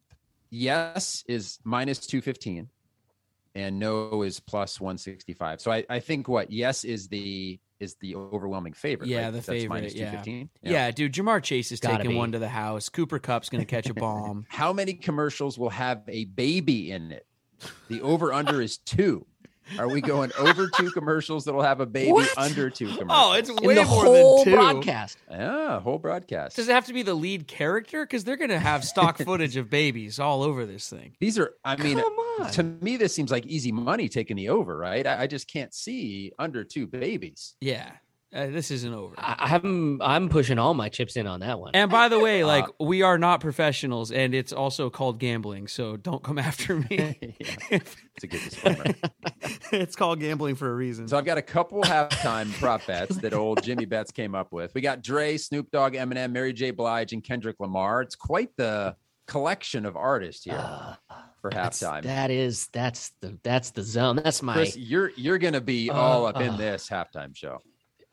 Yes 0.50 1.24
is 1.28 1.60
minus 1.64 2.00
215 2.06 2.70
and 3.56 3.80
no 3.80 4.22
is 4.22 4.40
plus 4.40 4.80
165. 4.80 5.62
So 5.62 5.72
I, 5.72 5.86
I 5.90 6.00
think 6.00 6.28
what 6.28 6.52
yes 6.52 6.84
is 6.84 7.08
the 7.08 7.60
is 7.80 7.96
the 8.02 8.16
overwhelming 8.16 8.74
favorite. 8.74 9.10
Yeah, 9.10 9.26
right? 9.26 9.32
the 9.32 9.38
that's 9.38 9.46
favorite, 9.48 9.70
minus 9.70 9.94
yeah. 9.94 10.12
215. 10.12 10.50
Yeah, 10.62 10.92
dude, 10.92 11.14
Ja'Marr 11.14 11.42
Chase 11.44 11.72
is 11.72 11.80
Gotta 11.80 11.98
taking 11.98 12.12
be. 12.12 12.18
one 12.18 12.32
to 12.32 12.40
the 12.40 12.50
house. 12.50 12.90
Cooper 12.90 13.20
Kupp's 13.20 13.50
gonna 13.50 13.66
catch 13.66 13.90
a 13.90 13.94
bomb. 13.96 14.46
How 14.50 14.74
many 14.74 14.94
commercials 14.94 15.58
will 15.58 15.70
have 15.70 16.04
a 16.08 16.26
baby 16.26 16.92
in 16.92 17.12
it? 17.12 17.26
The 17.88 18.02
over 18.02 18.34
under 18.34 18.62
is 18.62 18.78
two. 18.78 19.26
Are 19.80 19.88
we 19.88 20.02
going 20.02 20.32
over 20.38 20.68
two 20.68 20.92
commercials 20.92 21.46
that'll 21.46 21.62
have 21.62 21.80
a 21.80 21.86
baby 21.86 22.12
What? 22.12 22.38
under 22.38 22.70
two 22.70 22.90
oh, 22.92 22.98
commercials? 22.98 23.10
oh, 23.12 23.34
it's 23.34 23.50
In 23.50 23.56
way 23.58 23.76
the 23.76 23.84
more 23.86 24.04
whole 24.06 24.36
than 24.38 24.46
two. 24.46 24.52
broadcast. 24.60 25.18
yeah, 25.30 25.80
whole 25.80 25.98
broadcast. 26.00 26.56
Does 26.56 26.68
it 26.70 26.74
have 26.74 26.86
to 26.88 26.94
be 26.94 27.02
the 27.04 27.14
lead 27.14 27.48
character? 27.48 28.06
Because 28.06 28.24
they're 28.24 28.38
gonna 28.38 28.60
have 28.60 28.84
stock 28.84 29.18
footage 29.26 29.56
of 29.58 29.70
babies 29.70 30.20
all 30.20 30.44
over 30.44 30.66
this 30.66 30.90
thing. 30.90 31.16
These 31.20 31.38
are, 31.40 31.54
I 31.64 31.76
mean, 31.78 32.02
to 32.54 32.64
me, 32.64 32.98
this 32.98 33.14
seems 33.16 33.32
like 33.32 33.46
easy 33.46 33.72
money 33.72 34.10
taking 34.10 34.38
the 34.38 34.50
over, 34.50 34.78
right? 34.78 35.06
I, 35.06 35.24
I 35.24 35.28
just 35.28 35.48
can't 35.52 35.74
see 35.74 36.32
under 36.40 36.64
two 36.64 36.88
babies. 36.88 37.56
Yeah, 37.62 37.92
uh, 38.34 38.48
this 38.48 38.72
isn't 38.72 38.94
over. 38.94 39.14
I, 39.18 39.52
I'm 39.56 40.02
I'm 40.02 40.30
pushing 40.30 40.58
all 40.60 40.74
my 40.74 40.90
chips 40.90 41.16
in 41.16 41.28
on 41.28 41.42
that 41.42 41.60
one. 41.60 41.72
And 41.74 41.92
by 41.92 42.10
the 42.10 42.20
way, 42.20 42.44
like 42.56 42.66
Uh, 42.66 42.86
we 42.86 43.02
are 43.02 43.18
not 43.18 43.40
professionals, 43.42 44.12
and 44.12 44.34
it's 44.34 44.52
also 44.52 44.90
called 44.90 45.20
gambling. 45.20 45.68
So 45.68 45.98
don't 45.98 46.24
come 46.24 46.38
after 46.50 46.78
me. 46.78 46.88
Yeah, 46.90 47.14
it's 47.72 48.24
a 48.24 48.28
good 48.28 48.42
disclaimer. 48.44 48.86
it's 49.72 49.96
called 49.96 50.20
gambling 50.20 50.56
for 50.56 50.70
a 50.72 50.76
reason. 50.76 51.08
so 51.08 51.18
I've 51.18 51.26
got 51.26 51.38
a 51.38 51.42
couple 51.44 51.82
halftime 51.84 52.52
prop 52.60 52.86
bets 52.88 53.18
that 53.18 53.34
old 53.34 53.62
Jimmy 53.64 53.86
Betts 53.86 54.12
came 54.12 54.36
up 54.36 54.52
with. 54.52 54.74
We 54.74 54.82
got 54.82 55.02
Dre, 55.04 55.38
Snoop 55.38 55.70
Dogg, 55.72 55.94
Eminem, 55.94 56.32
Mary 56.32 56.54
J. 56.54 56.72
Blige, 56.72 57.14
and 57.14 57.24
Kendrick 57.24 57.58
Lamar. 57.60 58.02
It's 58.02 58.16
quite 58.16 58.50
the 58.58 58.96
collection 59.28 59.86
of 59.86 59.96
artists 59.96 60.44
here 60.44 60.56
Uh, 60.58 60.96
for 61.42 61.50
halftime. 61.50 62.04
That 62.04 62.30
is 62.32 62.68
that's 62.74 63.12
the 63.22 63.38
that's 63.44 63.72
the 63.72 63.84
zone. 63.84 64.18
That's 64.18 64.42
my. 64.42 64.54
Chris, 64.54 64.76
you're 64.78 65.12
you're 65.16 65.38
gonna 65.38 65.62
be 65.62 65.90
Uh, 65.90 65.94
all 65.96 66.26
up 66.26 66.42
in 66.42 66.50
uh. 66.50 66.58
this 66.58 66.90
halftime 66.90 67.36
show. 67.36 67.60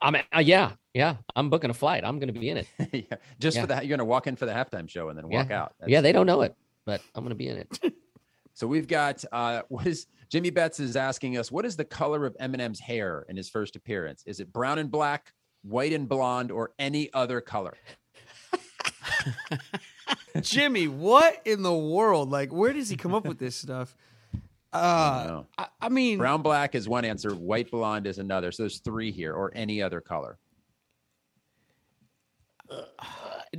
I'm 0.03 0.15
uh, 0.15 0.21
yeah 0.41 0.73
yeah. 0.95 1.17
I'm 1.37 1.51
booking 1.51 1.71
a 1.71 1.75
flight. 1.75 2.05
I'm 2.05 2.19
going 2.19 2.33
to 2.33 2.39
be 2.41 2.49
in 2.49 2.57
it. 2.59 2.67
yeah, 2.93 3.17
just 3.39 3.57
Yeah. 3.57 3.61
for 3.63 3.67
the 3.69 3.75
you're 3.87 3.97
gonna 3.97 4.05
walk 4.05 4.27
in 4.27 4.37
for 4.37 4.47
the 4.47 4.53
halftime 4.53 4.89
show 4.89 5.09
and 5.09 5.17
then 5.19 5.29
walk 5.29 5.49
Yeah. 5.51 5.63
out. 5.63 5.75
yeah, 5.87 6.01
they 6.01 6.13
don't 6.13 6.27
know 6.27 6.43
it, 6.43 6.55
but 6.85 7.01
I'm 7.15 7.23
going 7.23 7.31
to 7.31 7.35
be 7.37 7.49
in 7.49 7.59
it. 7.59 7.79
So 8.53 8.67
we've 8.67 8.89
got 8.89 9.25
uh 9.33 9.63
what 9.69 9.87
is 9.87 10.07
Jimmy 10.29 10.51
Betts 10.51 10.81
is 10.81 10.95
asking 10.95 11.39
us 11.39 11.51
what 11.51 11.65
is 11.65 11.77
the 11.77 11.85
color 11.85 12.27
of 12.27 12.37
Eminem's 12.39 12.81
hair 12.81 13.25
in 13.29 13.37
his 13.37 13.49
first 13.49 13.75
appearance? 13.75 14.23
Is 14.27 14.39
it 14.41 14.53
brown 14.53 14.79
and 14.79 14.91
black, 14.91 15.33
white 15.63 15.93
and 15.95 16.07
blonde, 16.07 16.51
or 16.51 16.73
any 16.79 17.11
other 17.15 17.41
color? 17.41 17.75
Jimmy, 20.43 20.89
what 20.89 21.41
in 21.45 21.63
the 21.63 21.75
world? 21.75 22.31
Like, 22.31 22.53
where 22.53 22.73
does 22.73 22.89
he 22.91 22.97
come 22.97 23.15
up 23.15 23.25
with 23.27 23.39
this 23.39 23.57
stuff? 23.57 23.97
I 24.73 24.79
Uh, 24.79 25.27
don't. 25.27 25.47
I, 25.59 25.67
I 25.81 25.89
mean, 25.89 26.19
Brown 26.19 26.43
black 26.43 26.75
is 26.75 26.89
one 26.89 27.05
answer, 27.05 27.35
white 27.35 27.71
blonde 27.71 28.07
is 28.07 28.19
another. 28.19 28.53
So 28.53 28.63
there's 28.65 28.79
three 28.81 29.11
here, 29.11 29.35
or 29.35 29.51
any 29.55 29.83
other 29.83 30.01
color. 30.01 30.39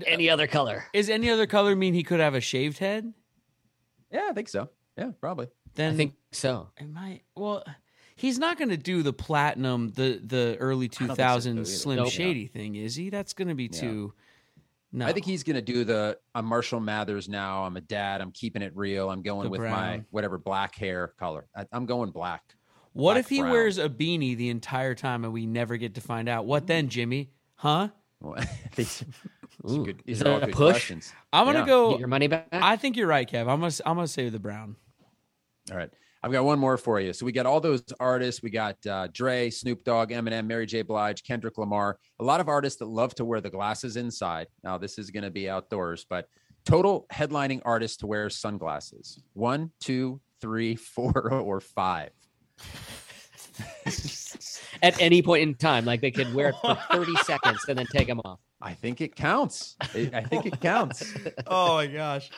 Any 0.07 0.29
other 0.29 0.47
color? 0.47 0.85
is 0.93 1.09
any 1.09 1.29
other 1.29 1.45
color 1.45 1.75
mean 1.75 1.93
he 1.93 2.03
could 2.03 2.21
have 2.21 2.33
a 2.33 2.39
shaved 2.41 2.77
head? 2.77 3.13
Yeah, 4.09 4.27
I 4.29 4.33
think 4.33 4.47
so. 4.47 4.69
Yeah, 4.97 5.11
probably. 5.19 5.47
Then 5.75 5.93
I 5.93 5.97
think 5.97 6.13
so. 6.31 6.69
Am 6.79 6.97
I 6.97 7.21
well? 7.35 7.63
He's 8.15 8.37
not 8.39 8.57
going 8.57 8.69
to 8.69 8.77
do 8.77 9.03
the 9.03 9.11
platinum, 9.13 9.89
the 9.95 10.21
the 10.23 10.55
early 10.59 10.87
two 10.87 11.07
think 11.07 11.17
so. 11.17 11.63
Slim 11.63 11.97
Nope. 11.97 12.09
Shady 12.11 12.47
thing, 12.47 12.75
is 12.75 12.95
he? 12.95 13.09
That's 13.09 13.33
going 13.33 13.47
to 13.49 13.55
be 13.55 13.69
Yeah. 13.71 13.79
too. 13.81 14.13
No, 14.93 15.05
I 15.05 15.13
think 15.13 15.25
he's 15.25 15.43
gonna 15.43 15.61
do 15.61 15.83
the 15.85 16.17
I'm 16.35 16.45
Marshall 16.45 16.79
Mathers 16.81 17.29
now. 17.29 17.63
I'm 17.63 17.77
a 17.77 17.81
dad. 17.81 18.19
I'm 18.21 18.31
keeping 18.31 18.61
it 18.61 18.75
real. 18.75 19.09
I'm 19.09 19.21
going 19.21 19.45
The 19.45 19.49
with 19.51 19.61
my 19.61 20.03
whatever 20.11 20.37
black 20.37 20.75
hair 20.75 21.13
color. 21.17 21.47
I, 21.55 21.65
I'm 21.71 21.85
going 21.85 22.11
black. 22.11 22.43
What 22.93 23.13
black 23.13 23.19
if 23.21 23.29
he 23.29 23.39
brown. 23.39 23.51
wears 23.51 23.77
a 23.77 23.87
beanie 23.87 24.35
the 24.35 24.49
entire 24.49 24.93
time 24.95 25.23
and 25.23 25.31
we 25.31 25.45
never 25.45 25.77
get 25.77 25.95
to 25.95 26.01
find 26.01 26.27
out? 26.27 26.45
What 26.45 26.67
then, 26.67 26.89
Jimmy? 26.89 27.31
Huh? 27.55 27.89
These, 28.75 29.03
these 29.63 29.77
Ooh, 29.77 29.85
good, 29.85 30.03
is 30.05 30.19
these 30.19 30.21
are 30.21 30.39
that 30.39 30.49
a 30.49 30.51
push? 30.51 30.71
questions. 30.71 31.13
I'm 31.33 31.45
gonna 31.45 31.59
Yeah. 31.59 31.65
go. 31.65 31.89
Get 31.91 31.99
your 31.99 32.07
money 32.07 32.27
back. 32.27 32.47
I 32.51 32.75
think 32.75 32.95
you're 32.97 33.07
right, 33.07 33.29
Kev. 33.29 33.47
I'm 33.47 33.59
gonna 33.61 33.73
I'm 33.85 33.95
gonna 33.95 34.07
say 34.07 34.29
the 34.29 34.39
Brown. 34.39 34.75
All 35.71 35.77
right. 35.77 35.89
I've 36.23 36.31
got 36.31 36.45
one 36.45 36.59
more 36.59 36.77
for 36.77 36.99
you. 36.99 37.13
So 37.13 37.25
we 37.25 37.31
got 37.31 37.47
all 37.47 37.59
those 37.59 37.83
artists. 37.99 38.43
We 38.43 38.51
got 38.51 38.77
uh, 38.85 39.07
Dre, 39.11 39.49
Snoop 39.49 39.83
Dogg, 39.83 40.11
Eminem, 40.11 40.45
Mary 40.45 40.67
J. 40.67 40.83
Blige, 40.83 41.23
Kendrick 41.23 41.57
Lamar. 41.57 41.97
A 42.19 42.23
lot 42.23 42.39
of 42.39 42.47
artists 42.47 42.77
that 42.79 42.85
love 42.87 43.15
to 43.15 43.25
wear 43.25 43.41
the 43.41 43.49
glasses 43.49 43.97
inside. 43.97 44.47
Now 44.63 44.77
this 44.77 44.99
is 44.99 45.09
going 45.09 45.23
to 45.23 45.31
be 45.31 45.49
outdoors, 45.49 46.05
but 46.07 46.27
total 46.63 47.07
headlining 47.11 47.61
artists 47.65 47.97
to 47.97 48.07
wear 48.07 48.29
sunglasses. 48.29 49.23
One, 49.33 49.71
two, 49.79 50.21
three, 50.39 50.75
four, 50.95 51.31
or 51.31 51.59
five. 51.59 52.11
At 54.83 54.99
any 55.01 55.21
point 55.21 55.43
in 55.43 55.55
time, 55.55 55.85
like 55.85 56.01
they 56.01 56.11
could 56.11 56.33
wear 56.33 56.49
it 56.49 56.55
for 56.61 56.75
30 56.91 57.15
seconds 57.23 57.65
and 57.67 57.77
then 57.77 57.87
take 57.87 58.07
them 58.07 58.21
off. 58.23 58.39
I 58.61 58.73
think 58.73 59.01
it 59.01 59.15
counts. 59.15 59.75
I 59.81 60.09
I 60.13 60.23
think 60.23 60.45
it 60.45 60.59
counts. 60.61 61.13
oh 61.47 61.75
my 61.75 61.87
gosh. 61.87 62.29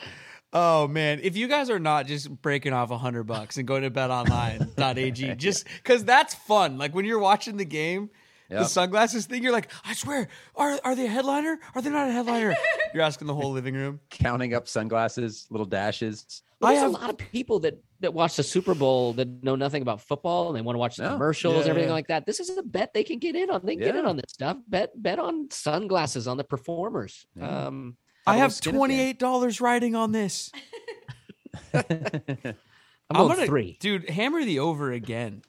Oh 0.56 0.86
man, 0.86 1.18
if 1.22 1.36
you 1.36 1.48
guys 1.48 1.68
are 1.68 1.80
not 1.80 2.06
just 2.06 2.30
breaking 2.40 2.72
off 2.72 2.90
a 2.92 2.96
hundred 2.98 3.24
bucks 3.24 3.56
and 3.56 3.66
going 3.66 3.82
to 3.82 3.90
betonline.ag, 3.90 5.34
just 5.36 5.66
because 5.82 6.04
that's 6.04 6.34
fun. 6.34 6.78
Like 6.78 6.94
when 6.94 7.04
you're 7.04 7.18
watching 7.18 7.56
the 7.56 7.64
game, 7.64 8.10
the 8.48 8.64
sunglasses 8.64 9.26
thing, 9.26 9.42
you're 9.42 9.50
like, 9.52 9.68
I 9.84 9.94
swear, 9.94 10.28
are 10.54 10.78
are 10.84 10.94
they 10.94 11.06
a 11.06 11.08
headliner? 11.08 11.58
Are 11.74 11.82
they 11.82 11.90
not 11.90 12.08
a 12.08 12.12
headliner? 12.12 12.54
You're 12.94 13.02
asking 13.02 13.26
the 13.26 13.34
whole 13.34 13.50
living 13.50 13.74
room. 13.74 13.98
Counting 14.10 14.54
up 14.54 14.68
sunglasses, 14.68 15.48
little 15.50 15.66
dashes. 15.66 16.42
Well, 16.60 16.70
I 16.70 16.74
there's 16.74 16.82
have- 16.82 16.90
a 16.92 16.94
lot 17.02 17.10
of 17.10 17.18
people 17.18 17.58
that 17.60 17.82
that 17.98 18.14
watch 18.14 18.36
the 18.36 18.44
Super 18.44 18.74
Bowl 18.76 19.12
that 19.14 19.42
know 19.42 19.56
nothing 19.56 19.82
about 19.82 20.02
football 20.02 20.46
and 20.48 20.56
they 20.56 20.60
want 20.60 20.76
to 20.76 20.78
watch 20.78 20.96
the 20.96 21.02
Yeah. 21.02 21.12
commercials, 21.14 21.64
Yeah, 21.64 21.70
everything 21.70 21.88
yeah. 21.88 21.94
like 21.94 22.06
that. 22.08 22.26
This 22.26 22.38
is 22.38 22.56
a 22.56 22.62
bet 22.62 22.94
they 22.94 23.02
can 23.02 23.18
get 23.18 23.34
in 23.34 23.50
on. 23.50 23.62
They 23.64 23.74
can 23.74 23.86
get 23.86 23.96
in 23.96 24.06
on 24.06 24.14
this 24.16 24.26
stuff. 24.28 24.58
Bet 24.68 24.90
bet 25.02 25.18
on 25.18 25.48
sunglasses 25.50 26.28
on 26.28 26.36
the 26.36 26.44
performers. 26.44 27.26
Yeah. 27.34 27.66
Um, 27.66 27.96
I 28.26 28.32
Have 28.32 28.38
a 28.38 28.42
have 28.42 28.52
skin 28.52 28.70
in 28.70 28.74
the 28.74 28.78
twenty 28.78 29.00
eight 29.00 29.18
dollars 29.18 29.60
riding 29.60 29.94
on 29.94 30.12
this. 30.12 30.50
I'm, 31.74 31.84
I'm 33.10 33.16
going 33.16 33.36
gonna 33.36 33.46
three. 33.46 33.76
dude 33.80 34.08
hammer 34.08 34.44
the 34.44 34.60
over 34.60 34.92
again. 34.92 35.42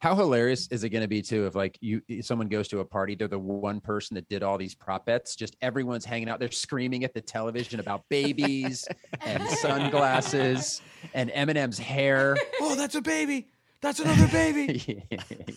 How 0.00 0.14
hilarious 0.14 0.68
is 0.68 0.84
it 0.84 0.90
going 0.90 1.02
to 1.02 1.08
be 1.08 1.22
too 1.22 1.46
if 1.46 1.56
like 1.56 1.76
you 1.80 2.00
someone 2.20 2.46
goes 2.46 2.68
to 2.68 2.78
a 2.78 2.84
party, 2.84 3.16
they're 3.16 3.26
the 3.26 3.36
one 3.38 3.80
person 3.80 4.14
that 4.14 4.28
did 4.28 4.44
all 4.44 4.56
these 4.56 4.72
prop 4.74 5.06
bets, 5.06 5.34
just 5.34 5.56
everyone's 5.60 6.04
hanging 6.04 6.28
out, 6.28 6.38
they're 6.38 6.52
screaming 6.52 7.02
at 7.02 7.14
the 7.14 7.20
television 7.20 7.80
about 7.80 8.08
babies 8.08 8.86
and 9.20 9.42
sunglasses 9.48 10.82
and 11.14 11.30
Eminem's 11.30 11.78
hair. 11.78 12.36
Oh, 12.60 12.74
that's 12.74 12.96
a 12.96 13.00
baby. 13.00 13.48
That's 13.80 14.00
another 14.00 14.26
baby. 14.28 15.06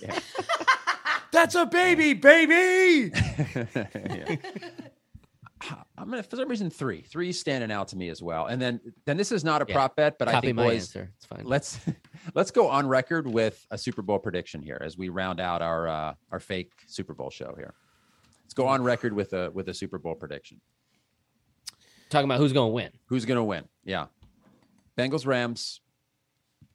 yeah. 0.02 0.20
That's 1.32 1.56
a 1.56 1.66
baby, 1.66 2.14
baby. 2.14 3.12
Yeah. 3.76 4.36
I'm 6.02 6.10
gonna 6.10 6.24
for 6.24 6.36
some 6.36 6.48
reason 6.50 6.70
three, 6.70 7.02
three 7.02 7.32
standing 7.32 7.72
out 7.72 7.90
to 7.90 7.96
me 7.98 8.10
as 8.10 8.22
well. 8.22 8.48
And 8.48 8.62
then 8.62 8.80
then 9.06 9.18
this 9.18 9.32
is 9.32 9.44
not 9.44 9.62
a 9.62 9.66
Yeah. 9.68 9.76
prop 9.76 9.96
bet, 9.96 10.18
but 10.18 10.28
I 10.28 10.32
Copy 10.34 10.48
think 10.48 10.58
my 10.58 10.64
boys, 10.66 10.96
answer. 10.96 11.12
It's 11.16 11.26
fine. 11.26 11.44
let's 11.46 11.80
let's 12.34 12.52
go 12.52 12.68
on 12.70 12.88
record 12.88 13.28
with 13.28 13.66
a 13.72 13.78
Super 13.78 14.02
Bowl 14.02 14.20
prediction 14.20 14.62
here 14.62 14.82
as 14.84 14.98
we 14.98 15.10
round 15.10 15.40
out 15.40 15.62
our 15.62 15.88
uh, 15.88 16.14
our 16.32 16.40
fake 16.40 16.72
Super 16.88 17.14
Bowl 17.14 17.30
show 17.30 17.54
here. 17.56 17.74
Let's 18.44 18.54
go 18.54 18.68
on 18.68 18.84
record 18.84 19.14
with 19.14 19.34
a 19.34 19.52
with 19.52 19.70
a 19.70 19.74
Super 19.74 19.98
Bowl 20.00 20.16
prediction. 20.16 20.60
Talking 22.10 22.26
about 22.26 22.40
who's 22.40 22.52
going 22.52 22.70
to 22.70 22.74
win. 22.74 22.90
Who's 23.06 23.24
going 23.26 23.38
to 23.38 23.44
win? 23.44 23.64
Yeah, 23.86 24.08
Bengals 24.98 25.26
Rams 25.26 25.80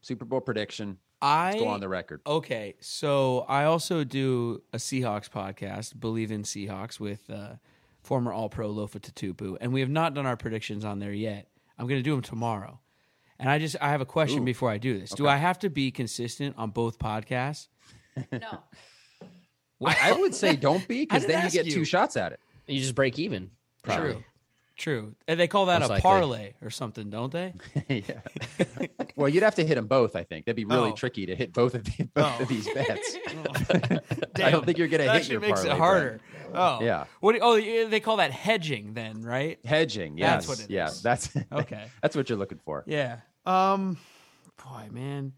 Super 0.01 0.25
Bowl 0.25 0.41
prediction. 0.41 0.99
Let's 1.23 1.57
go 1.59 1.67
on 1.69 1.81
the 1.81 1.89
record. 1.89 2.21
okay. 2.27 2.75
So 2.81 3.45
I 3.49 3.65
also 3.65 4.05
do 4.05 4.63
a 4.73 4.77
Seahawks 4.77 5.29
podcast, 5.29 5.95
Bleav 5.97 6.31
in 6.31 6.43
Seahawks, 6.43 7.01
with 7.01 7.29
uh, 7.31 7.55
former 8.07 8.33
All 8.33 8.49
Pro 8.49 8.73
Lofa 8.73 9.01
Tatupu, 9.01 9.57
and 9.61 9.73
we 9.73 9.81
have 9.81 9.91
not 9.91 10.15
done 10.15 10.25
our 10.27 10.37
predictions 10.37 10.85
on 10.85 10.99
there 10.99 11.13
yet. 11.13 11.49
I'm 11.79 11.87
going 11.87 11.99
to 11.99 12.03
do 12.05 12.13
them 12.13 12.23
tomorrow. 12.23 12.81
And 13.39 13.51
I 13.51 13.59
just 13.59 13.77
I 13.83 13.91
have 13.91 14.01
a 14.01 14.07
question 14.07 14.43
Ooh. 14.43 14.47
before 14.47 14.71
I 14.71 14.79
do 14.79 14.99
this. 14.99 15.11
Do 15.11 15.29
I 15.29 15.37
have 15.37 15.59
to 15.59 15.69
be 15.69 15.91
consistent 15.91 16.55
on 16.57 16.71
both 16.71 16.99
podcasts? 16.99 17.69
No. 18.33 18.39
I, 19.85 19.97
I 20.05 20.13
would 20.13 20.35
say 20.35 20.57
don't 20.57 20.87
be 20.89 21.01
because 21.05 21.27
then 21.27 21.45
you 21.45 21.51
get 21.51 21.67
you. 21.67 21.73
two 21.73 21.85
shots 21.85 22.17
at 22.17 22.33
it. 22.33 22.41
You 22.67 22.81
just 22.81 22.95
break 22.95 23.19
even. 23.19 23.51
Probably. 23.83 24.13
True. 24.15 24.25
True. 24.79 25.15
And 25.29 25.39
they 25.41 25.49
call 25.49 25.67
that 25.67 25.81
Most 25.81 25.89
a 25.89 25.93
likely. 25.95 26.03
parlay 26.03 26.53
or 26.63 26.71
something, 26.71 27.09
don't 27.11 27.33
they? 27.33 27.55
yeah. 27.89 28.21
well, 29.17 29.29
you'd 29.29 29.43
have 29.43 29.55
to 29.57 29.67
hit 29.67 29.75
them 29.77 29.87
both. 29.87 30.17
I 30.17 30.23
think 30.25 30.45
that'd 30.47 30.57
be 30.57 30.65
really 30.67 30.91
Oh. 30.91 30.95
tricky 30.95 31.27
to 31.27 31.35
hit 31.35 31.53
both 31.55 31.75
of 31.75 31.85
the, 31.85 32.05
both 32.15 32.35
Oh. 32.39 32.43
of 32.43 32.49
these 32.49 32.69
bets. 32.75 33.17
I 34.43 34.51
don't 34.51 34.65
think 34.67 34.77
you're 34.79 34.89
going 34.89 35.01
to 35.01 35.07
that 35.07 35.13
hit 35.13 35.17
actually 35.21 35.33
your 35.33 35.41
makes 35.41 35.61
parlay, 35.61 35.67
it 35.67 35.69
Brett. 35.71 35.79
harder. 35.79 36.21
Oh, 36.57 36.81
Yeah. 36.83 37.05
What? 37.21 37.37
Oh, 37.41 37.61
they 37.61 38.01
call 38.01 38.17
that 38.17 38.33
hedging, 38.33 38.95
then, 38.95 39.23
right? 39.23 39.59
Hedging. 39.65 40.19
Yes. 40.19 40.47
That's 40.47 40.49
what 40.49 40.65
it 40.67 40.73
yeah. 40.73 40.89
is. 40.89 41.03
That's 41.03 41.31
Okay. 41.53 41.85
that's 42.03 42.17
what 42.17 42.29
you're 42.29 42.39
looking 42.39 42.59
for. 42.65 42.85
Yeah. 42.87 43.19
Um 43.45 43.99
boy, 44.65 44.89
man. 44.91 45.33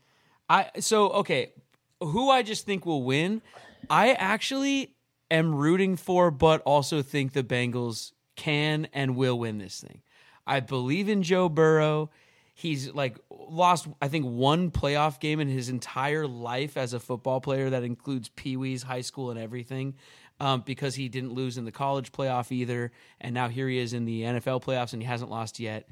I 0.48 0.70
so 0.80 1.10
okay, 1.10 1.52
who 2.00 2.30
I 2.30 2.42
just 2.42 2.64
think 2.66 2.86
will 2.86 3.02
win, 3.02 3.42
I 3.90 4.12
actually 4.12 4.94
am 5.30 5.54
rooting 5.54 5.96
for 5.96 6.30
but 6.30 6.62
also 6.62 7.02
think 7.02 7.32
the 7.32 7.42
Bengals 7.44 8.12
can 8.36 8.88
and 8.92 9.16
will 9.16 9.38
win 9.38 9.58
this 9.58 9.80
thing. 9.80 10.02
I 10.46 10.60
believe 10.60 11.08
in 11.08 11.22
Joe 11.22 11.48
Burrow. 11.48 12.10
He's 12.54 12.92
like 12.92 13.18
lost 13.30 13.86
I 14.02 14.08
think 14.08 14.24
one 14.24 14.70
playoff 14.70 15.20
game 15.20 15.38
in 15.38 15.48
his 15.48 15.68
entire 15.68 16.26
life 16.26 16.76
as 16.76 16.92
a 16.92 16.98
football 17.00 17.40
player 17.40 17.70
that 17.70 17.84
includes 17.84 18.30
Pee-wee's, 18.30 18.82
high 18.82 19.02
school 19.02 19.30
and 19.30 19.38
everything. 19.38 19.94
Um, 20.40 20.62
because 20.64 20.94
he 20.94 21.08
didn't 21.08 21.32
lose 21.32 21.58
in 21.58 21.64
the 21.64 21.72
college 21.72 22.12
playoff 22.12 22.52
either, 22.52 22.92
and 23.20 23.34
now 23.34 23.48
here 23.48 23.68
he 23.68 23.78
is 23.78 23.92
in 23.92 24.04
the 24.04 24.22
NFL 24.22 24.62
playoffs 24.62 24.92
and 24.92 25.02
he 25.02 25.08
hasn't 25.08 25.32
lost 25.32 25.58
yet. 25.58 25.88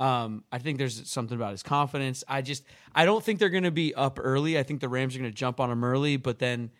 Um, 0.00 0.42
I 0.50 0.58
think 0.58 0.78
there's 0.78 1.08
something 1.08 1.36
about 1.36 1.52
his 1.52 1.62
confidence. 1.62 2.24
I 2.26 2.42
just 2.42 2.64
I 2.92 3.04
don't 3.04 3.22
think 3.22 3.38
they're 3.38 3.50
going 3.50 3.62
to 3.62 3.70
be 3.70 3.94
up 3.94 4.18
early. 4.20 4.58
I 4.58 4.64
think 4.64 4.80
the 4.80 4.88
Rams 4.88 5.14
are 5.14 5.20
going 5.20 5.30
to 5.30 5.36
jump 5.36 5.60
on 5.60 5.70
him 5.70 5.84
early, 5.84 6.16
but 6.16 6.40
then 6.40 6.70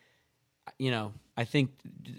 you 0.79 0.91
know, 0.91 1.13
I 1.37 1.45
think 1.45 1.71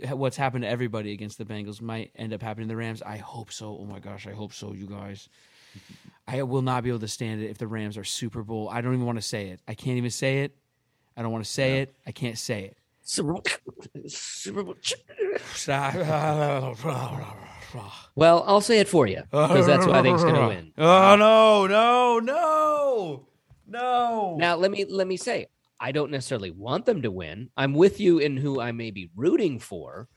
what's 0.09 0.37
happened 0.37 0.63
to 0.63 0.69
everybody 0.69 1.11
against 1.13 1.37
the 1.37 1.45
Bengals 1.45 1.81
might 1.81 2.11
end 2.15 2.33
up 2.33 2.41
happening 2.41 2.67
to 2.67 2.73
the 2.73 2.77
Rams. 2.77 3.01
I 3.01 3.17
hope 3.17 3.51
so. 3.51 3.77
Oh 3.79 3.85
my 3.85 3.99
gosh, 3.99 4.27
I 4.27 4.31
hope 4.31 4.53
so, 4.53 4.73
you 4.73 4.87
guys. 4.87 5.29
I 6.27 6.41
will 6.43 6.61
not 6.61 6.83
be 6.83 6.89
able 6.89 6.99
to 6.99 7.07
stand 7.07 7.41
it 7.41 7.49
if 7.49 7.57
the 7.57 7.67
Rams 7.67 7.97
are 7.97 8.03
Super 8.03 8.43
Bowl. 8.43 8.69
I 8.69 8.81
don't 8.81 8.93
even 8.93 9.05
want 9.05 9.17
to 9.17 9.21
say 9.21 9.49
it. 9.49 9.59
I 9.67 9.73
can't 9.73 9.97
even 9.97 10.09
say 10.09 10.39
it. 10.39 10.55
I 11.15 11.21
don't 11.21 11.31
want 11.31 11.45
to 11.45 11.49
say 11.49 11.81
it. 11.81 11.95
I 12.05 12.11
can't 12.11 12.37
say 12.37 12.63
it. 12.63 12.77
Well, 18.15 18.43
I'll 18.47 18.61
say 18.61 18.79
it 18.79 18.87
for 18.87 19.05
you 19.07 19.21
because 19.31 19.67
that's 19.67 19.85
who 19.85 19.91
I 19.91 20.01
think 20.01 20.17
is 20.17 20.23
going 20.23 20.35
to 20.35 20.47
win. 20.47 20.73
Oh 20.77 21.15
no, 21.15 21.67
no, 21.67 22.19
no, 22.19 23.27
no. 23.67 24.35
Now, 24.37 24.55
let 24.55 24.71
me 24.71 24.85
let 24.85 25.07
me 25.07 25.17
say, 25.17 25.47
I 25.79 25.91
don't 25.91 26.09
necessarily 26.11 26.51
want 26.51 26.85
them 26.85 27.01
to 27.03 27.11
win. 27.11 27.49
I'm 27.55 27.73
with 27.73 27.99
you 27.99 28.19
in 28.19 28.37
who 28.37 28.59
I 28.59 28.71
may 28.71 28.91
be 28.91 29.09
rooting 29.15 29.59
for, 29.59 30.07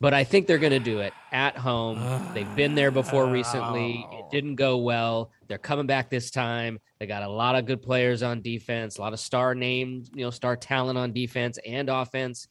but 0.00 0.14
I 0.14 0.24
think 0.24 0.46
they're 0.46 0.58
going 0.58 0.72
to 0.72 0.78
do 0.78 1.00
it 1.00 1.12
at 1.30 1.56
home. 1.56 2.00
They've 2.32 2.56
been 2.56 2.74
there 2.74 2.90
before 2.90 3.26
ah. 3.26 3.30
recently. 3.30 4.06
It 4.12 4.30
didn't 4.30 4.54
go 4.56 4.78
well. 4.78 5.30
They're 5.46 5.58
coming 5.58 5.86
back 5.86 6.08
this 6.08 6.30
time. 6.30 6.80
They 6.98 7.06
got 7.06 7.22
a 7.22 7.28
lot 7.28 7.54
of 7.54 7.66
good 7.66 7.82
players 7.82 8.22
on 8.22 8.40
defense, 8.40 8.98
a 8.98 9.00
lot 9.02 9.12
of 9.12 9.20
star 9.20 9.54
names, 9.54 10.10
you 10.14 10.24
know, 10.24 10.30
star 10.30 10.56
talent 10.56 10.98
on 10.98 11.12
defense 11.12 11.58
and 11.66 11.88
offense. 11.88 12.48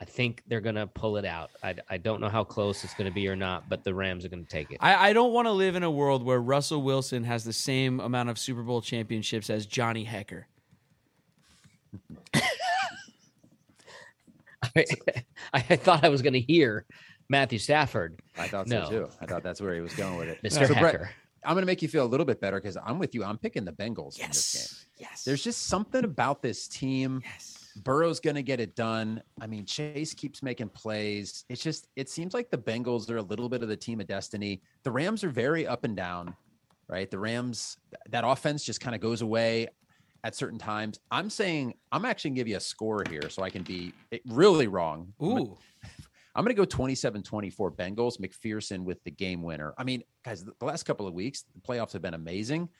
I 0.00 0.04
think 0.04 0.42
they're 0.48 0.60
going 0.60 0.74
to 0.74 0.88
pull 0.88 1.16
it 1.16 1.24
out. 1.24 1.50
I, 1.62 1.76
I 1.88 1.96
don't 1.96 2.20
know 2.20 2.28
how 2.28 2.42
close 2.42 2.82
it's 2.82 2.94
going 2.94 3.08
to 3.08 3.14
be 3.14 3.28
or 3.28 3.36
not, 3.36 3.68
but 3.68 3.84
the 3.84 3.94
Rams 3.94 4.24
are 4.24 4.28
going 4.28 4.44
to 4.44 4.50
take 4.50 4.72
it. 4.72 4.78
I, 4.80 5.10
I 5.10 5.12
don't 5.12 5.32
want 5.32 5.46
to 5.46 5.52
live 5.52 5.76
in 5.76 5.84
a 5.84 5.90
world 5.90 6.24
where 6.24 6.40
Russell 6.40 6.82
Wilson 6.82 7.22
has 7.24 7.44
the 7.44 7.52
same 7.52 8.00
amount 8.00 8.28
of 8.28 8.38
Super 8.38 8.62
Bowl 8.62 8.82
championships 8.82 9.48
as 9.48 9.64
Johnny 9.64 10.04
Hekker. 10.04 10.44
I, 14.76 15.64
I 15.70 15.76
thought 15.76 16.04
I 16.04 16.08
was 16.08 16.22
going 16.22 16.32
to 16.34 16.40
hear 16.40 16.86
Matthew 17.28 17.58
Stafford, 17.58 18.20
I 18.36 18.48
thought 18.48 18.66
No. 18.66 18.84
so 18.84 18.90
too. 18.90 19.08
I 19.20 19.26
thought 19.26 19.42
that's 19.42 19.60
where 19.60 19.74
he 19.74 19.80
was 19.80 19.94
going 19.94 20.16
with 20.16 20.28
it. 20.28 20.42
Mr. 20.42 20.66
So, 20.68 20.74
Brett, 20.74 21.00
I'm 21.44 21.54
going 21.54 21.62
to 21.62 21.66
make 21.66 21.82
you 21.82 21.88
feel 21.88 22.04
a 22.04 22.06
little 22.06 22.26
bit 22.26 22.40
better 22.40 22.58
because 22.60 22.76
I'm 22.76 22.98
with 22.98 23.14
you. 23.14 23.24
I'm 23.24 23.38
picking 23.38 23.64
the 23.64 23.72
Bengals 23.72 24.18
in 24.20 24.28
this 24.28 24.52
game. 24.98 25.06
Yes. 25.08 25.24
There's 25.24 25.42
just 25.42 25.66
something 25.66 26.04
about 26.04 26.42
this 26.42 26.68
team. 26.68 27.22
yes. 27.24 27.58
Burrow's 27.84 28.20
going 28.20 28.36
to 28.36 28.42
get 28.42 28.60
it 28.60 28.76
done. 28.76 29.22
I 29.40 29.46
mean, 29.46 29.64
Chase 29.64 30.12
keeps 30.12 30.42
making 30.42 30.68
plays. 30.68 31.44
It's 31.48 31.62
just, 31.62 31.88
it 31.96 32.10
seems 32.10 32.34
like 32.34 32.50
the 32.50 32.58
Bengals 32.58 33.10
are 33.10 33.16
a 33.16 33.22
little 33.22 33.48
bit 33.48 33.62
of 33.62 33.68
the 33.68 33.76
team 33.76 33.98
of 34.00 34.06
destiny. 34.06 34.60
The 34.82 34.90
Rams 34.90 35.24
are 35.24 35.30
very 35.30 35.66
up 35.66 35.84
and 35.84 35.96
down, 35.96 36.36
right? 36.86 37.10
The 37.10 37.18
Rams, 37.18 37.78
that 38.10 38.24
offense 38.26 38.62
just 38.62 38.80
kind 38.82 38.94
of 38.94 39.00
goes 39.00 39.22
away 39.22 39.68
at 40.24 40.34
certain 40.34 40.58
times. 40.58 40.98
I'm 41.10 41.28
saying, 41.30 41.74
I'm 41.90 42.04
actually 42.04 42.30
to 42.30 42.36
give 42.36 42.48
you 42.48 42.56
a 42.56 42.60
score 42.60 43.04
here 43.10 43.28
so 43.28 43.42
I 43.42 43.50
can 43.50 43.62
be 43.62 43.92
eh, 44.12 44.18
really 44.28 44.66
wrong. 44.68 45.12
Gonna- 45.20 45.42
Ooh. 45.42 45.58
I'm 46.34 46.44
going 46.44 46.56
to 46.56 46.58
go 46.60 46.64
27 46.64 47.22
24 47.22 47.72
Bengals, 47.72 48.18
McPherson 48.18 48.84
with 48.84 49.02
the 49.04 49.10
game 49.10 49.42
winner. 49.42 49.74
I 49.76 49.84
mean, 49.84 50.02
guys, 50.24 50.42
the 50.44 50.64
last 50.64 50.84
couple 50.84 51.06
of 51.06 51.12
weeks, 51.12 51.44
the 51.54 51.60
playoffs 51.60 51.92
have 51.92 52.00
been 52.00 52.14
amazing. 52.14 52.70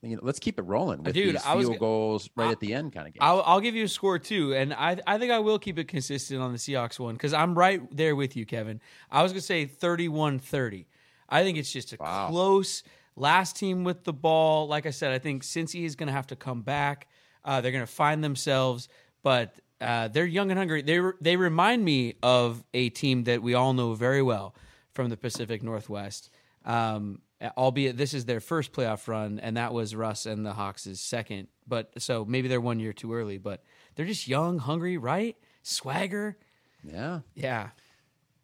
you 0.00 0.14
know, 0.14 0.20
let's 0.22 0.38
keep 0.38 0.60
it 0.60 0.62
rolling 0.62 1.02
with 1.02 1.12
Dude, 1.14 1.34
these 1.34 1.44
I 1.44 1.56
was 1.56 1.64
field 1.64 1.74
g- 1.74 1.80
goals 1.80 2.30
right 2.36 2.50
I- 2.50 2.52
at 2.52 2.60
the 2.60 2.72
end 2.72 2.92
kind 2.92 3.08
of 3.08 3.14
game. 3.14 3.18
I'll, 3.20 3.42
I'll 3.44 3.60
give 3.60 3.74
you 3.74 3.84
a 3.84 3.88
score 3.88 4.16
too, 4.20 4.54
and 4.54 4.72
I 4.72 4.96
I 5.08 5.18
think 5.18 5.32
I 5.32 5.40
will 5.40 5.58
keep 5.58 5.76
it 5.76 5.88
consistent 5.88 6.40
on 6.40 6.52
the 6.52 6.58
Seahawks 6.58 7.00
one 7.00 7.14
because 7.14 7.32
I'm 7.32 7.58
right 7.58 7.82
there 7.90 8.14
with 8.14 8.36
you, 8.36 8.46
Kevin. 8.46 8.80
I 9.10 9.24
was 9.24 9.32
gonna 9.32 9.40
say 9.40 9.66
31-30. 9.66 10.84
I 11.28 11.42
think 11.42 11.58
it's 11.58 11.72
just 11.72 11.92
a 11.94 11.96
Wow. 11.98 12.28
close 12.28 12.84
last 13.16 13.56
team 13.56 13.84
with 13.84 14.04
the 14.04 14.12
ball. 14.12 14.68
Like 14.68 14.86
I 14.86 14.90
said, 14.90 15.12
I 15.12 15.18
think 15.18 15.42
Cincy 15.42 15.84
is 15.84 15.96
gonna 15.96 16.12
have 16.12 16.26
to 16.28 16.36
come 16.36 16.62
back. 16.62 17.08
Uh, 17.44 17.60
they're 17.60 17.72
gonna 17.72 17.86
find 17.86 18.22
themselves, 18.22 18.88
but 19.22 19.54
uh, 19.80 20.08
they're 20.08 20.26
young 20.26 20.50
and 20.50 20.58
hungry. 20.58 20.82
They 20.82 21.00
re- 21.00 21.12
they 21.20 21.36
remind 21.36 21.84
me 21.84 22.14
of 22.22 22.62
a 22.72 22.88
team 22.90 23.24
that 23.24 23.42
we 23.42 23.54
all 23.54 23.72
know 23.72 23.94
very 23.94 24.22
well 24.22 24.54
from 24.92 25.10
the 25.10 25.16
Pacific 25.16 25.62
Northwest. 25.62 26.30
Um, 26.64 27.20
albeit 27.56 27.96
this 27.96 28.14
is 28.14 28.24
their 28.24 28.40
first 28.40 28.72
playoff 28.72 29.08
run, 29.08 29.40
and 29.40 29.56
that 29.56 29.74
was 29.74 29.96
Russ 29.96 30.26
and 30.26 30.46
the 30.46 30.52
Hawks' 30.52 30.88
second. 30.94 31.48
But 31.66 31.90
so 31.98 32.24
maybe 32.24 32.48
they're 32.48 32.60
one 32.60 32.78
year 32.78 32.92
too 32.92 33.12
early, 33.12 33.38
but 33.38 33.64
they're 33.94 34.06
just 34.06 34.28
young, 34.28 34.58
hungry, 34.58 34.96
right? 34.96 35.36
Swagger, 35.62 36.36
yeah. 36.84 37.20
yeah. 37.34 37.70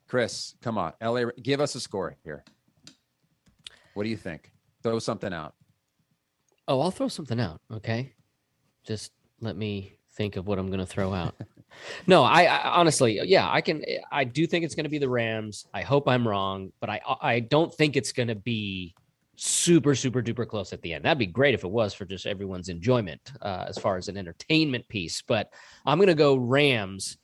Chris, 0.09 0.55
come 0.63 0.79
on. 0.79 0.93
LA, 1.03 1.25
give 1.43 1.61
us 1.61 1.75
a 1.75 1.81
score 1.81 2.17
here. 2.25 2.45
What 3.95 4.05
do 4.05 4.11
you 4.11 4.17
think? 4.17 4.51
Throw 4.83 4.99
something 4.99 5.33
out. 5.33 5.55
Oh, 6.67 6.81
I'll 6.81 6.91
throw 6.91 7.09
something 7.09 7.41
out. 7.41 7.61
Okay, 7.73 8.15
just 8.85 9.13
let 9.41 9.57
me 9.57 9.99
think 10.13 10.37
of 10.37 10.47
what 10.47 10.59
I'm 10.59 10.67
going 10.69 10.81
to 10.81 10.87
throw 10.87 11.15
out. 11.15 11.35
no, 12.07 12.23
I, 12.25 12.45
I 12.45 12.79
honestly, 12.79 13.21
yeah, 13.25 13.51
I 13.51 13.61
can. 13.61 13.85
I 14.11 14.25
do 14.25 14.47
think 14.47 14.65
it's 14.65 14.75
going 14.75 14.85
to 14.85 14.91
be 14.91 14.99
the 14.99 15.09
Rams. 15.09 15.67
I 15.73 15.83
hope 15.83 16.09
I'm 16.09 16.27
wrong, 16.27 16.73
but 16.81 16.91
I 16.91 17.01
I 17.21 17.41
don't 17.41 17.73
think 17.73 17.97
it's 17.97 18.13
going 18.13 18.29
to 18.29 18.35
be 18.35 18.95
super 19.41 19.95
super 19.95 20.21
duper 20.21 20.47
close 20.47 20.73
at 20.73 20.83
the 20.83 20.93
end. 20.93 21.05
That'd 21.05 21.19
be 21.19 21.27
great 21.27 21.55
if 21.55 21.65
it 21.65 21.71
was 21.71 21.95
for 21.95 22.05
just 22.05 22.27
everyone's 22.27 22.69
enjoyment 22.69 23.33
uh, 23.41 23.67
as 23.69 23.79
far 23.79 23.97
as 23.97 24.09
an 24.09 24.17
entertainment 24.17 24.87
piece. 24.89 25.23
But 25.23 25.53
I'm 25.87 25.99
going 25.99 26.09
to 26.09 26.15
go 26.15 26.37
Rams 26.37 27.17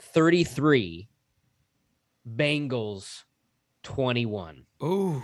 33, 0.00 1.08
Bengals 2.34 3.24
21. 3.82 4.64
Ooh, 4.82 5.22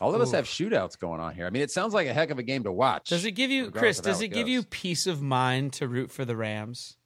All 0.00 0.14
of 0.14 0.20
us 0.20 0.32
have 0.32 0.44
shootouts 0.44 0.98
going 0.98 1.20
on 1.20 1.34
here. 1.34 1.46
I 1.46 1.50
mean, 1.50 1.62
it 1.62 1.70
sounds 1.70 1.94
like 1.94 2.06
a 2.06 2.12
heck 2.12 2.30
of 2.30 2.38
a 2.38 2.42
game 2.42 2.64
to 2.64 2.72
watch. 2.72 3.08
does 3.08 3.24
it 3.24 3.32
give 3.32 3.50
you, 3.50 3.70
Chris? 3.70 4.00
Does 4.00 4.20
it 4.20 4.26
it 4.26 4.28
give 4.34 4.48
you 4.48 4.62
peace 4.62 5.06
of 5.06 5.22
mind 5.22 5.72
to 5.74 5.88
root 5.88 6.10
for 6.10 6.24
the 6.24 6.36
Rams? 6.36 6.96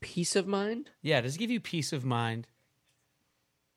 Peace 0.00 0.36
of 0.36 0.46
mind. 0.46 0.90
Yeah, 1.02 1.20
does 1.20 1.36
it 1.36 1.38
give 1.38 1.50
you 1.50 1.60
peace 1.60 1.92
of 1.92 2.04
mind? 2.04 2.46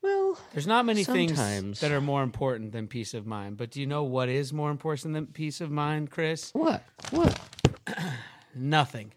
Well, 0.02 0.36
There's 0.52 0.66
not 0.66 0.84
many 0.84 1.04
things 1.04 1.80
that 1.80 1.92
are 1.92 2.00
more 2.00 2.22
important 2.24 2.72
than 2.72 2.88
peace 2.88 3.14
of 3.14 3.24
mind. 3.26 3.56
But 3.56 3.70
do 3.70 3.80
you 3.80 3.86
know 3.86 4.02
what 4.02 4.28
is 4.28 4.52
more 4.52 4.70
important 4.70 5.14
than 5.14 5.26
peace 5.26 5.60
of 5.60 5.70
mind, 5.70 6.10
Chris? 6.10 6.50
what? 6.52 6.82
What? 7.10 7.38
Nothing. 8.54 9.12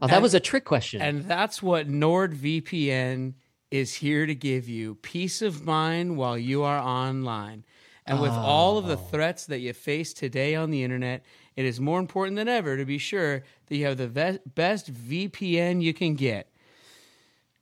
Oh, 0.00 0.06
that 0.06 0.22
was 0.22 0.34
a 0.34 0.40
trick 0.40 0.64
question. 0.64 1.02
And 1.02 1.24
that's 1.24 1.60
what 1.60 1.88
NordVPN 1.88 3.34
is 3.70 3.94
here 3.96 4.26
to 4.26 4.34
give 4.34 4.68
you 4.68 4.94
peace 4.96 5.42
of 5.42 5.64
mind 5.64 6.16
while 6.16 6.38
you 6.38 6.62
are 6.62 6.78
online. 6.78 7.64
And 8.06 8.22
with 8.22 8.32
all 8.32 8.78
of 8.78 8.86
the 8.86 8.96
threats 8.96 9.44
that 9.46 9.58
you 9.58 9.74
face 9.74 10.14
today 10.14 10.54
on 10.54 10.70
the 10.70 10.82
internet, 10.82 11.22
it 11.56 11.66
is 11.66 11.78
more 11.78 12.00
important 12.00 12.36
than 12.36 12.48
ever 12.48 12.78
to 12.78 12.86
be 12.86 12.96
sure 12.96 13.42
that 13.66 13.76
you 13.76 13.84
have 13.84 13.98
the 13.98 14.08
ve- 14.08 14.38
best 14.46 14.90
VPN 14.92 15.82
you 15.82 15.92
can 15.92 16.14
get. 16.14 16.48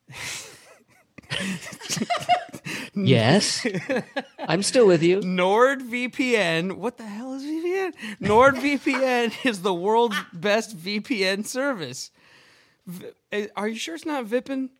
yes, 2.94 3.66
I'm 4.38 4.62
still 4.62 4.86
with 4.86 5.02
you. 5.02 5.20
NordVPN. 5.20 6.76
What 6.76 6.96
the 6.96 7.06
hell 7.06 7.34
is 7.34 7.42
VPN? 7.42 7.92
NordVPN 8.20 9.32
is 9.46 9.62
the 9.62 9.74
world's 9.74 10.16
best 10.32 10.76
VPN 10.76 11.44
service. 11.44 12.10
Eh, 13.32 13.48
Are 13.56 13.68
you 13.68 13.76
sure 13.76 13.96
it's 13.96 14.06
not 14.06 14.26
Vipin? 14.26 14.70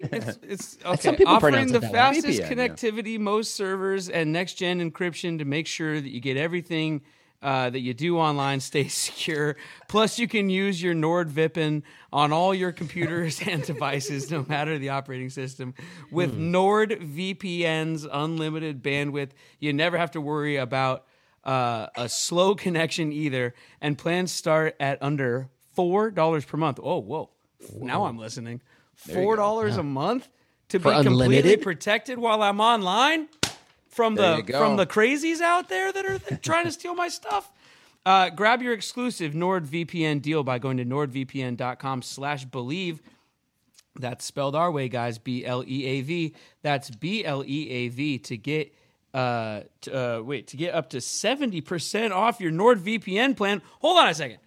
It's, 0.00 0.38
it's 0.42 0.78
okay. 0.84 1.00
Some 1.00 1.16
people 1.16 1.34
Offering 1.34 1.52
pronounce 1.52 1.70
it 1.70 1.74
the 1.74 1.80
that 1.80 1.92
fastest 1.92 2.40
VPN, 2.40 2.40
yeah. 2.40 2.68
connectivity, 2.68 3.18
most 3.18 3.54
servers, 3.54 4.08
and 4.08 4.32
next 4.32 4.54
gen 4.54 4.80
encryption 4.80 5.38
to 5.38 5.44
make 5.44 5.66
sure 5.66 6.00
that 6.00 6.08
you 6.08 6.20
get 6.20 6.36
everything 6.36 7.02
uh, 7.42 7.70
that 7.70 7.80
you 7.80 7.94
do 7.94 8.18
online 8.18 8.60
stays 8.60 8.94
secure. 8.94 9.56
Plus, 9.88 10.18
you 10.18 10.28
can 10.28 10.50
use 10.50 10.82
your 10.82 10.94
NordVPN 10.94 11.82
on 12.12 12.32
all 12.32 12.54
your 12.54 12.72
computers 12.72 13.40
and 13.46 13.62
devices, 13.62 14.30
no 14.30 14.44
matter 14.48 14.78
the 14.78 14.90
operating 14.90 15.30
system. 15.30 15.74
With 16.10 16.38
NordVPN's 16.38 18.06
unlimited 18.10 18.82
bandwidth, 18.82 19.30
you 19.58 19.72
never 19.72 19.96
have 19.96 20.10
to 20.12 20.20
worry 20.20 20.56
about 20.56 21.06
uh, 21.44 21.86
a 21.96 22.08
slow 22.08 22.54
connection 22.54 23.12
either. 23.12 23.54
And 23.80 23.96
plans 23.96 24.32
start 24.32 24.76
at 24.78 25.02
under 25.02 25.48
four 25.74 26.10
dollars 26.10 26.44
per 26.44 26.56
month. 26.56 26.78
Oh, 26.82 26.98
whoa! 26.98 27.30
Now 27.74 28.04
I'm 28.04 28.18
listening. 28.18 28.60
Four 29.08 29.36
dollars 29.36 29.76
a 29.76 29.82
month 29.82 30.28
to 30.68 30.78
For 30.78 30.90
be 30.90 30.96
completely 31.02 31.24
unlimited? 31.36 31.62
protected 31.62 32.18
while 32.18 32.42
I'm 32.42 32.60
online 32.60 33.28
from 33.88 34.14
the 34.14 34.44
from 34.50 34.76
the 34.76 34.86
crazies 34.86 35.40
out 35.40 35.68
there 35.68 35.90
that 35.92 36.04
are 36.06 36.18
th- 36.18 36.40
trying 36.42 36.66
to 36.66 36.72
steal 36.72 36.94
my 36.94 37.08
stuff. 37.08 37.50
Uh, 38.06 38.30
grab 38.30 38.62
your 38.62 38.72
exclusive 38.72 39.32
NordVPN 39.34 40.22
deal 40.22 40.42
by 40.42 40.58
going 40.58 40.78
to 40.78 40.84
nordvpn.com 40.84 42.02
slash 42.02 42.46
bleav. 42.46 42.98
That's 43.98 44.24
spelled 44.24 44.54
our 44.54 44.70
way, 44.70 44.88
guys. 44.88 45.18
B 45.18 45.44
L 45.44 45.64
E 45.66 45.84
A 45.86 46.00
V. 46.02 46.34
That's 46.62 46.90
B 46.90 47.24
L 47.24 47.44
E 47.44 47.68
A 47.70 47.88
V 47.88 48.18
to 48.18 48.36
get 48.36 48.74
uh, 49.12 49.62
t- 49.80 49.90
uh 49.92 50.20
wait 50.22 50.46
to 50.48 50.56
get 50.56 50.74
up 50.74 50.90
to 50.90 51.00
seventy 51.00 51.60
percent 51.60 52.12
off 52.12 52.40
your 52.40 52.52
NordVPN 52.52 53.36
plan. 53.36 53.60
Hold 53.80 53.98
on 53.98 54.08
a 54.08 54.14
second. 54.14 54.38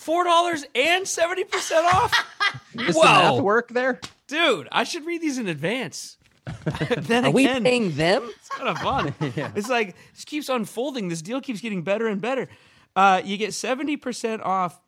Four 0.00 0.24
dollars 0.24 0.64
and 0.74 1.06
seventy 1.06 1.44
percent 1.44 1.84
off, 1.92 2.10
Whoa. 2.74 2.84
the 2.84 2.92
math 3.02 3.40
work 3.42 3.68
there? 3.68 4.00
dude. 4.28 4.66
I 4.72 4.84
should 4.84 5.04
read 5.04 5.20
these 5.20 5.36
in 5.36 5.46
advance. 5.46 6.16
then 6.96 7.26
Are 7.26 7.30
we 7.30 7.44
again, 7.44 7.64
paying 7.64 7.96
them? 7.96 8.30
it's 8.34 8.48
kind 8.48 8.68
of 8.70 8.78
fun. 8.78 9.14
It's 9.54 9.68
like 9.68 9.88
it 9.90 10.24
keeps 10.24 10.48
unfolding. 10.48 11.08
This 11.08 11.20
deal 11.20 11.42
keeps 11.42 11.60
getting 11.60 11.82
better 11.82 12.06
and 12.06 12.18
better. 12.18 12.48
Uh, 12.96 13.20
you 13.22 13.36
get 13.36 13.52
seventy 13.52 13.98
percent 13.98 14.40
off 14.40 14.80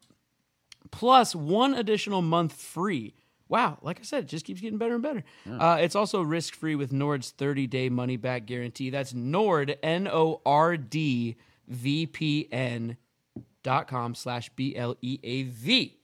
plus 0.90 1.34
one 1.34 1.74
additional 1.74 2.22
month 2.22 2.54
free. 2.54 3.14
Wow, 3.50 3.76
like 3.82 4.00
I 4.00 4.04
said, 4.04 4.24
it 4.24 4.28
just 4.28 4.46
keeps 4.46 4.62
getting 4.62 4.78
better 4.78 4.94
and 4.94 5.02
better. 5.02 5.24
Uh, 5.46 5.76
it's 5.78 5.94
also 5.94 6.22
risk 6.22 6.54
free 6.54 6.74
with 6.74 6.90
Nord's 6.90 7.32
30 7.32 7.66
day 7.66 7.90
money 7.90 8.16
back 8.16 8.46
guarantee. 8.46 8.88
That's 8.88 9.12
Nord, 9.12 9.76
N 9.82 10.08
O 10.10 10.40
R 10.46 10.78
D 10.78 11.36
V 11.68 12.06
P 12.06 12.48
N 12.50 12.96
dot 13.62 13.88
com 13.88 14.14
slash 14.14 14.50
B 14.56 14.76
L 14.76 14.96
E 15.02 15.18
A 15.22 15.42
V. 15.44 15.98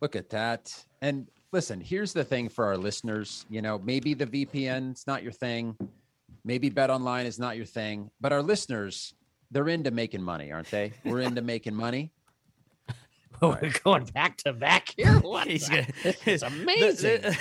Look 0.00 0.16
at 0.16 0.30
that. 0.30 0.74
And 1.00 1.26
listen, 1.52 1.80
here's 1.80 2.12
the 2.12 2.24
thing 2.24 2.48
for 2.48 2.64
our 2.66 2.76
listeners. 2.76 3.46
You 3.48 3.62
know, 3.62 3.78
maybe 3.78 4.14
the 4.14 4.26
VPN's 4.26 5.06
not 5.06 5.22
your 5.22 5.32
thing. 5.32 5.76
Maybe 6.44 6.68
Bet 6.68 6.90
Online 6.90 7.26
is 7.26 7.38
not 7.38 7.56
your 7.56 7.66
thing. 7.66 8.10
But 8.20 8.32
our 8.32 8.42
listeners, 8.42 9.14
they're 9.50 9.68
into 9.68 9.90
making 9.90 10.22
money, 10.22 10.52
aren't 10.52 10.70
they? 10.70 10.92
We're 11.04 11.20
into 11.20 11.40
making 11.54 11.74
money. 11.74 12.12
We're 13.40 13.72
going 13.84 14.04
back 14.06 14.36
to 14.38 14.52
back 14.52 14.94
here. 14.96 15.18
What? 15.20 15.46
He's 15.48 15.68
the- 15.68 15.74
gonna- 15.76 15.86
this 16.04 16.26
is 16.26 16.40
The- 16.40 16.46
amazing. 16.46 17.22
the- 17.22 17.38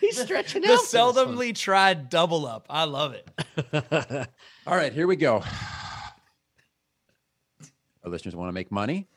He's 0.00 0.20
stretching 0.22 0.62
the 0.62 0.68
out. 0.72 0.76
for 0.78 0.82
this 0.84 0.92
seldomly 0.94 1.54
tried 1.54 2.10
double 2.10 2.46
up. 2.46 2.66
I 2.70 2.84
love 2.84 3.14
it. 3.14 4.28
All 4.66 4.76
right, 4.76 4.92
here 4.92 5.06
we 5.06 5.16
go. 5.16 5.42
Our 8.06 8.12
listeners 8.12 8.36
want 8.36 8.48
to 8.48 8.52
make 8.52 8.70
money. 8.70 9.08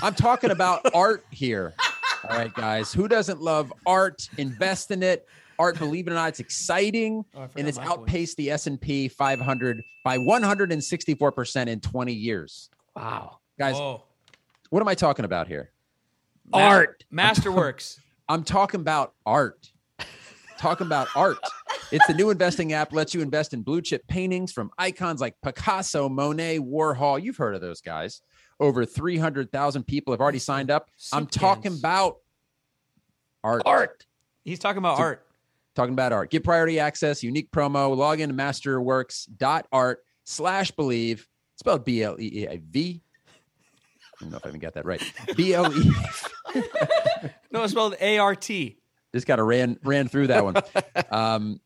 I'm 0.00 0.14
talking 0.14 0.52
about 0.52 0.82
art 0.94 1.24
here. 1.32 1.74
All 2.28 2.36
right, 2.38 2.54
guys. 2.54 2.92
Who 2.92 3.08
doesn't 3.08 3.40
love 3.40 3.72
art? 3.84 4.28
Invest 4.38 4.92
in 4.92 5.02
it. 5.02 5.26
Art, 5.58 5.76
believe 5.78 6.06
it 6.06 6.12
or 6.12 6.14
not, 6.14 6.28
it's 6.30 6.40
exciting, 6.40 7.24
Oh, 7.36 7.46
and 7.56 7.68
it's 7.68 7.76
my 7.78 7.84
point. 7.86 8.00
outpaced 8.00 8.36
the 8.36 8.50
S&P 8.50 9.06
500 9.08 9.82
by 10.04 10.18
164% 10.18 11.66
in 11.68 11.80
20 11.80 12.12
years. 12.12 12.70
Wow. 12.96 13.38
Guys, 13.58 13.74
Oh. 13.76 14.02
what 14.70 14.80
am 14.80 14.88
I 14.88 14.94
talking 14.94 15.24
about 15.24 15.46
here? 15.48 15.70
Art. 16.52 17.04
Masterworks. 17.12 17.98
I'm 18.28 18.44
talking 18.44 18.80
about 18.80 19.14
art. 19.26 19.70
talking 20.58 20.86
about 20.86 21.08
art. 21.14 21.38
It's 21.92 22.06
the 22.06 22.14
new 22.14 22.30
investing 22.30 22.72
app, 22.72 22.92
lets 22.92 23.14
you 23.14 23.20
invest 23.20 23.52
in 23.54 23.62
blue 23.62 23.82
chip 23.82 24.06
paintings 24.08 24.50
from 24.52 24.70
icons 24.78 25.20
like 25.20 25.34
Picasso, 25.44 26.08
Monet, 26.08 26.58
Warhol. 26.58 27.22
You've 27.22 27.36
heard 27.36 27.54
of 27.54 27.60
those 27.60 27.80
guys. 27.80 28.22
Over 28.58 28.84
300,000 28.84 29.84
people 29.84 30.12
have 30.12 30.20
already 30.20 30.38
signed 30.38 30.70
up. 30.70 30.88
I'm 31.12 31.26
talking 31.26 31.72
cans. 31.72 31.80
about 31.80 32.16
art. 33.44 33.62
Art. 33.66 34.06
He's 34.44 34.58
talking 34.58 34.78
about 34.78 34.96
So- 34.96 35.02
art. 35.04 35.26
Talking 35.74 35.94
about 35.94 36.12
art. 36.12 36.30
Get 36.30 36.44
priority 36.44 36.78
access, 36.78 37.22
unique 37.22 37.50
promo. 37.50 37.96
Log 37.96 38.20
in 38.20 38.28
to 38.28 38.34
masterworks.art 38.34 40.04
slash 40.24 40.70
bleav. 40.72 41.24
Spelled 41.56 41.84
B 41.86 42.02
L 42.02 42.16
E 42.20 42.46
A 42.46 42.58
V. 42.58 43.00
I 44.20 44.20
don't 44.24 44.30
know 44.32 44.36
if 44.36 44.44
I 44.44 44.48
even 44.50 44.60
got 44.60 44.74
that 44.74 44.84
right. 44.84 45.02
B 45.36 45.54
L 45.54 45.72
E. 45.74 45.90
No, 47.50 47.62
it's 47.62 47.72
spelled 47.72 47.96
A 48.00 48.18
R 48.18 48.34
T. 48.34 48.76
just 49.14 49.26
got 49.26 49.36
to 49.36 49.42
ran 49.44 49.78
ran 49.82 50.08
through 50.08 50.26
that 50.28 50.44
one. 50.44 50.56
Um, 51.10 51.60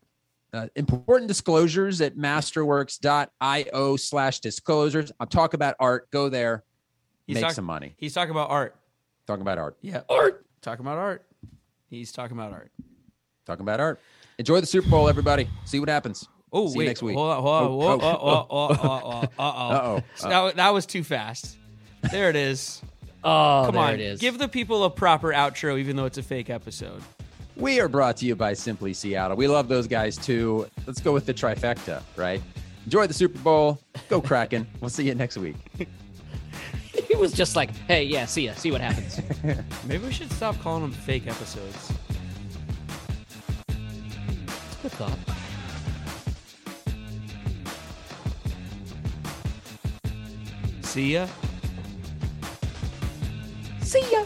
uh, 0.53 0.67
important 0.75 1.27
disclosures 1.27 1.99
at 2.01 2.15
masterworks.io 2.17 3.95
slash 3.97 4.39
disclosures. 4.39 5.11
I'm 5.19 5.27
talking 5.27 5.57
about 5.57 5.75
art. 5.79 6.09
Go 6.11 6.29
there, 6.29 6.63
He's 7.25 7.35
make 7.35 7.43
talk- 7.43 7.53
some 7.53 7.65
money. 7.65 7.95
He's 7.97 8.13
talking 8.13 8.31
about 8.31 8.49
art. 8.49 8.75
Talking 9.25 9.41
about 9.41 9.57
art. 9.57 9.77
Yeah. 9.81 10.01
Art. 10.09 10.45
Talking 10.61 10.85
about 10.85 10.97
art. 10.97 11.25
He's 11.89 12.11
talking 12.11 12.37
about 12.37 12.53
art. 12.53 12.71
Talking 13.45 13.61
about 13.63 13.79
art. 13.79 13.99
Enjoy 14.37 14.59
the 14.61 14.67
Super 14.67 14.89
Bowl, 14.89 15.09
everybody. 15.09 15.49
See 15.65 15.79
what 15.79 15.89
happens. 15.89 16.27
Oh, 16.51 16.67
See 16.67 16.73
you 16.73 16.79
wait. 16.79 16.85
next 16.87 17.01
week. 17.03 17.15
Hold 17.17 17.31
on. 17.31 17.41
Hold 17.41 17.55
on. 17.55 17.63
Oh, 17.63 17.75
Whoa, 17.75 17.99
oh, 18.01 18.47
oh, 18.49 18.77
oh, 18.79 19.29
oh, 19.37 20.01
oh, 20.01 20.03
oh. 20.23 20.51
That, 20.55 20.69
was 20.69 20.85
too 20.85 21.03
fast. 21.03 21.57
There 22.11 22.29
it 22.29 22.35
is. 22.35 22.81
Oh, 23.23 23.63
Come 23.65 23.73
there 23.75 23.83
on. 23.83 23.93
it 23.95 23.99
is. 23.99 24.19
Give 24.21 24.37
the 24.37 24.47
people 24.47 24.83
a 24.85 24.89
proper 24.91 25.33
outro, 25.33 25.77
even 25.79 25.95
though 25.97 26.05
it's 26.05 26.19
a 26.19 26.23
fake 26.23 26.49
episode. 26.51 27.01
We 27.57 27.79
are 27.79 27.87
brought 27.87 28.17
to 28.17 28.25
you 28.25 28.35
by 28.35 28.53
Simply 28.53 28.93
Seattle. 28.93 29.35
We 29.35 29.47
love 29.47 29.67
those 29.67 29.87
guys 29.87 30.15
too. 30.15 30.67
Let's 30.85 31.01
go 31.01 31.11
with 31.11 31.25
the 31.25 31.33
trifecta, 31.33 32.03
right? 32.15 32.39
Enjoy 32.85 33.07
the 33.07 33.15
Super 33.15 33.39
Bowl. 33.39 33.79
Go 34.09 34.21
Kraken. 34.21 34.67
we'll 34.79 34.91
see 34.91 35.07
you 35.07 35.15
next 35.15 35.37
week. 35.37 35.55
It 37.09 37.19
was 37.19 37.31
just 37.31 37.55
like, 37.55 37.75
hey, 37.87 38.03
yeah, 38.03 38.25
see 38.25 38.45
ya, 38.45 38.53
see 38.53 38.71
what 38.71 38.81
happens. 38.81 39.21
Maybe 39.87 40.05
we 40.05 40.11
should 40.11 40.31
stop 40.31 40.59
calling 40.59 40.81
them 40.81 40.91
fake 40.91 41.25
episodes. 41.25 41.91
Good 44.81 44.91
thought. 44.91 45.17
See 50.83 51.13
ya. 51.13 51.27
See 53.81 54.11
ya. 54.11 54.25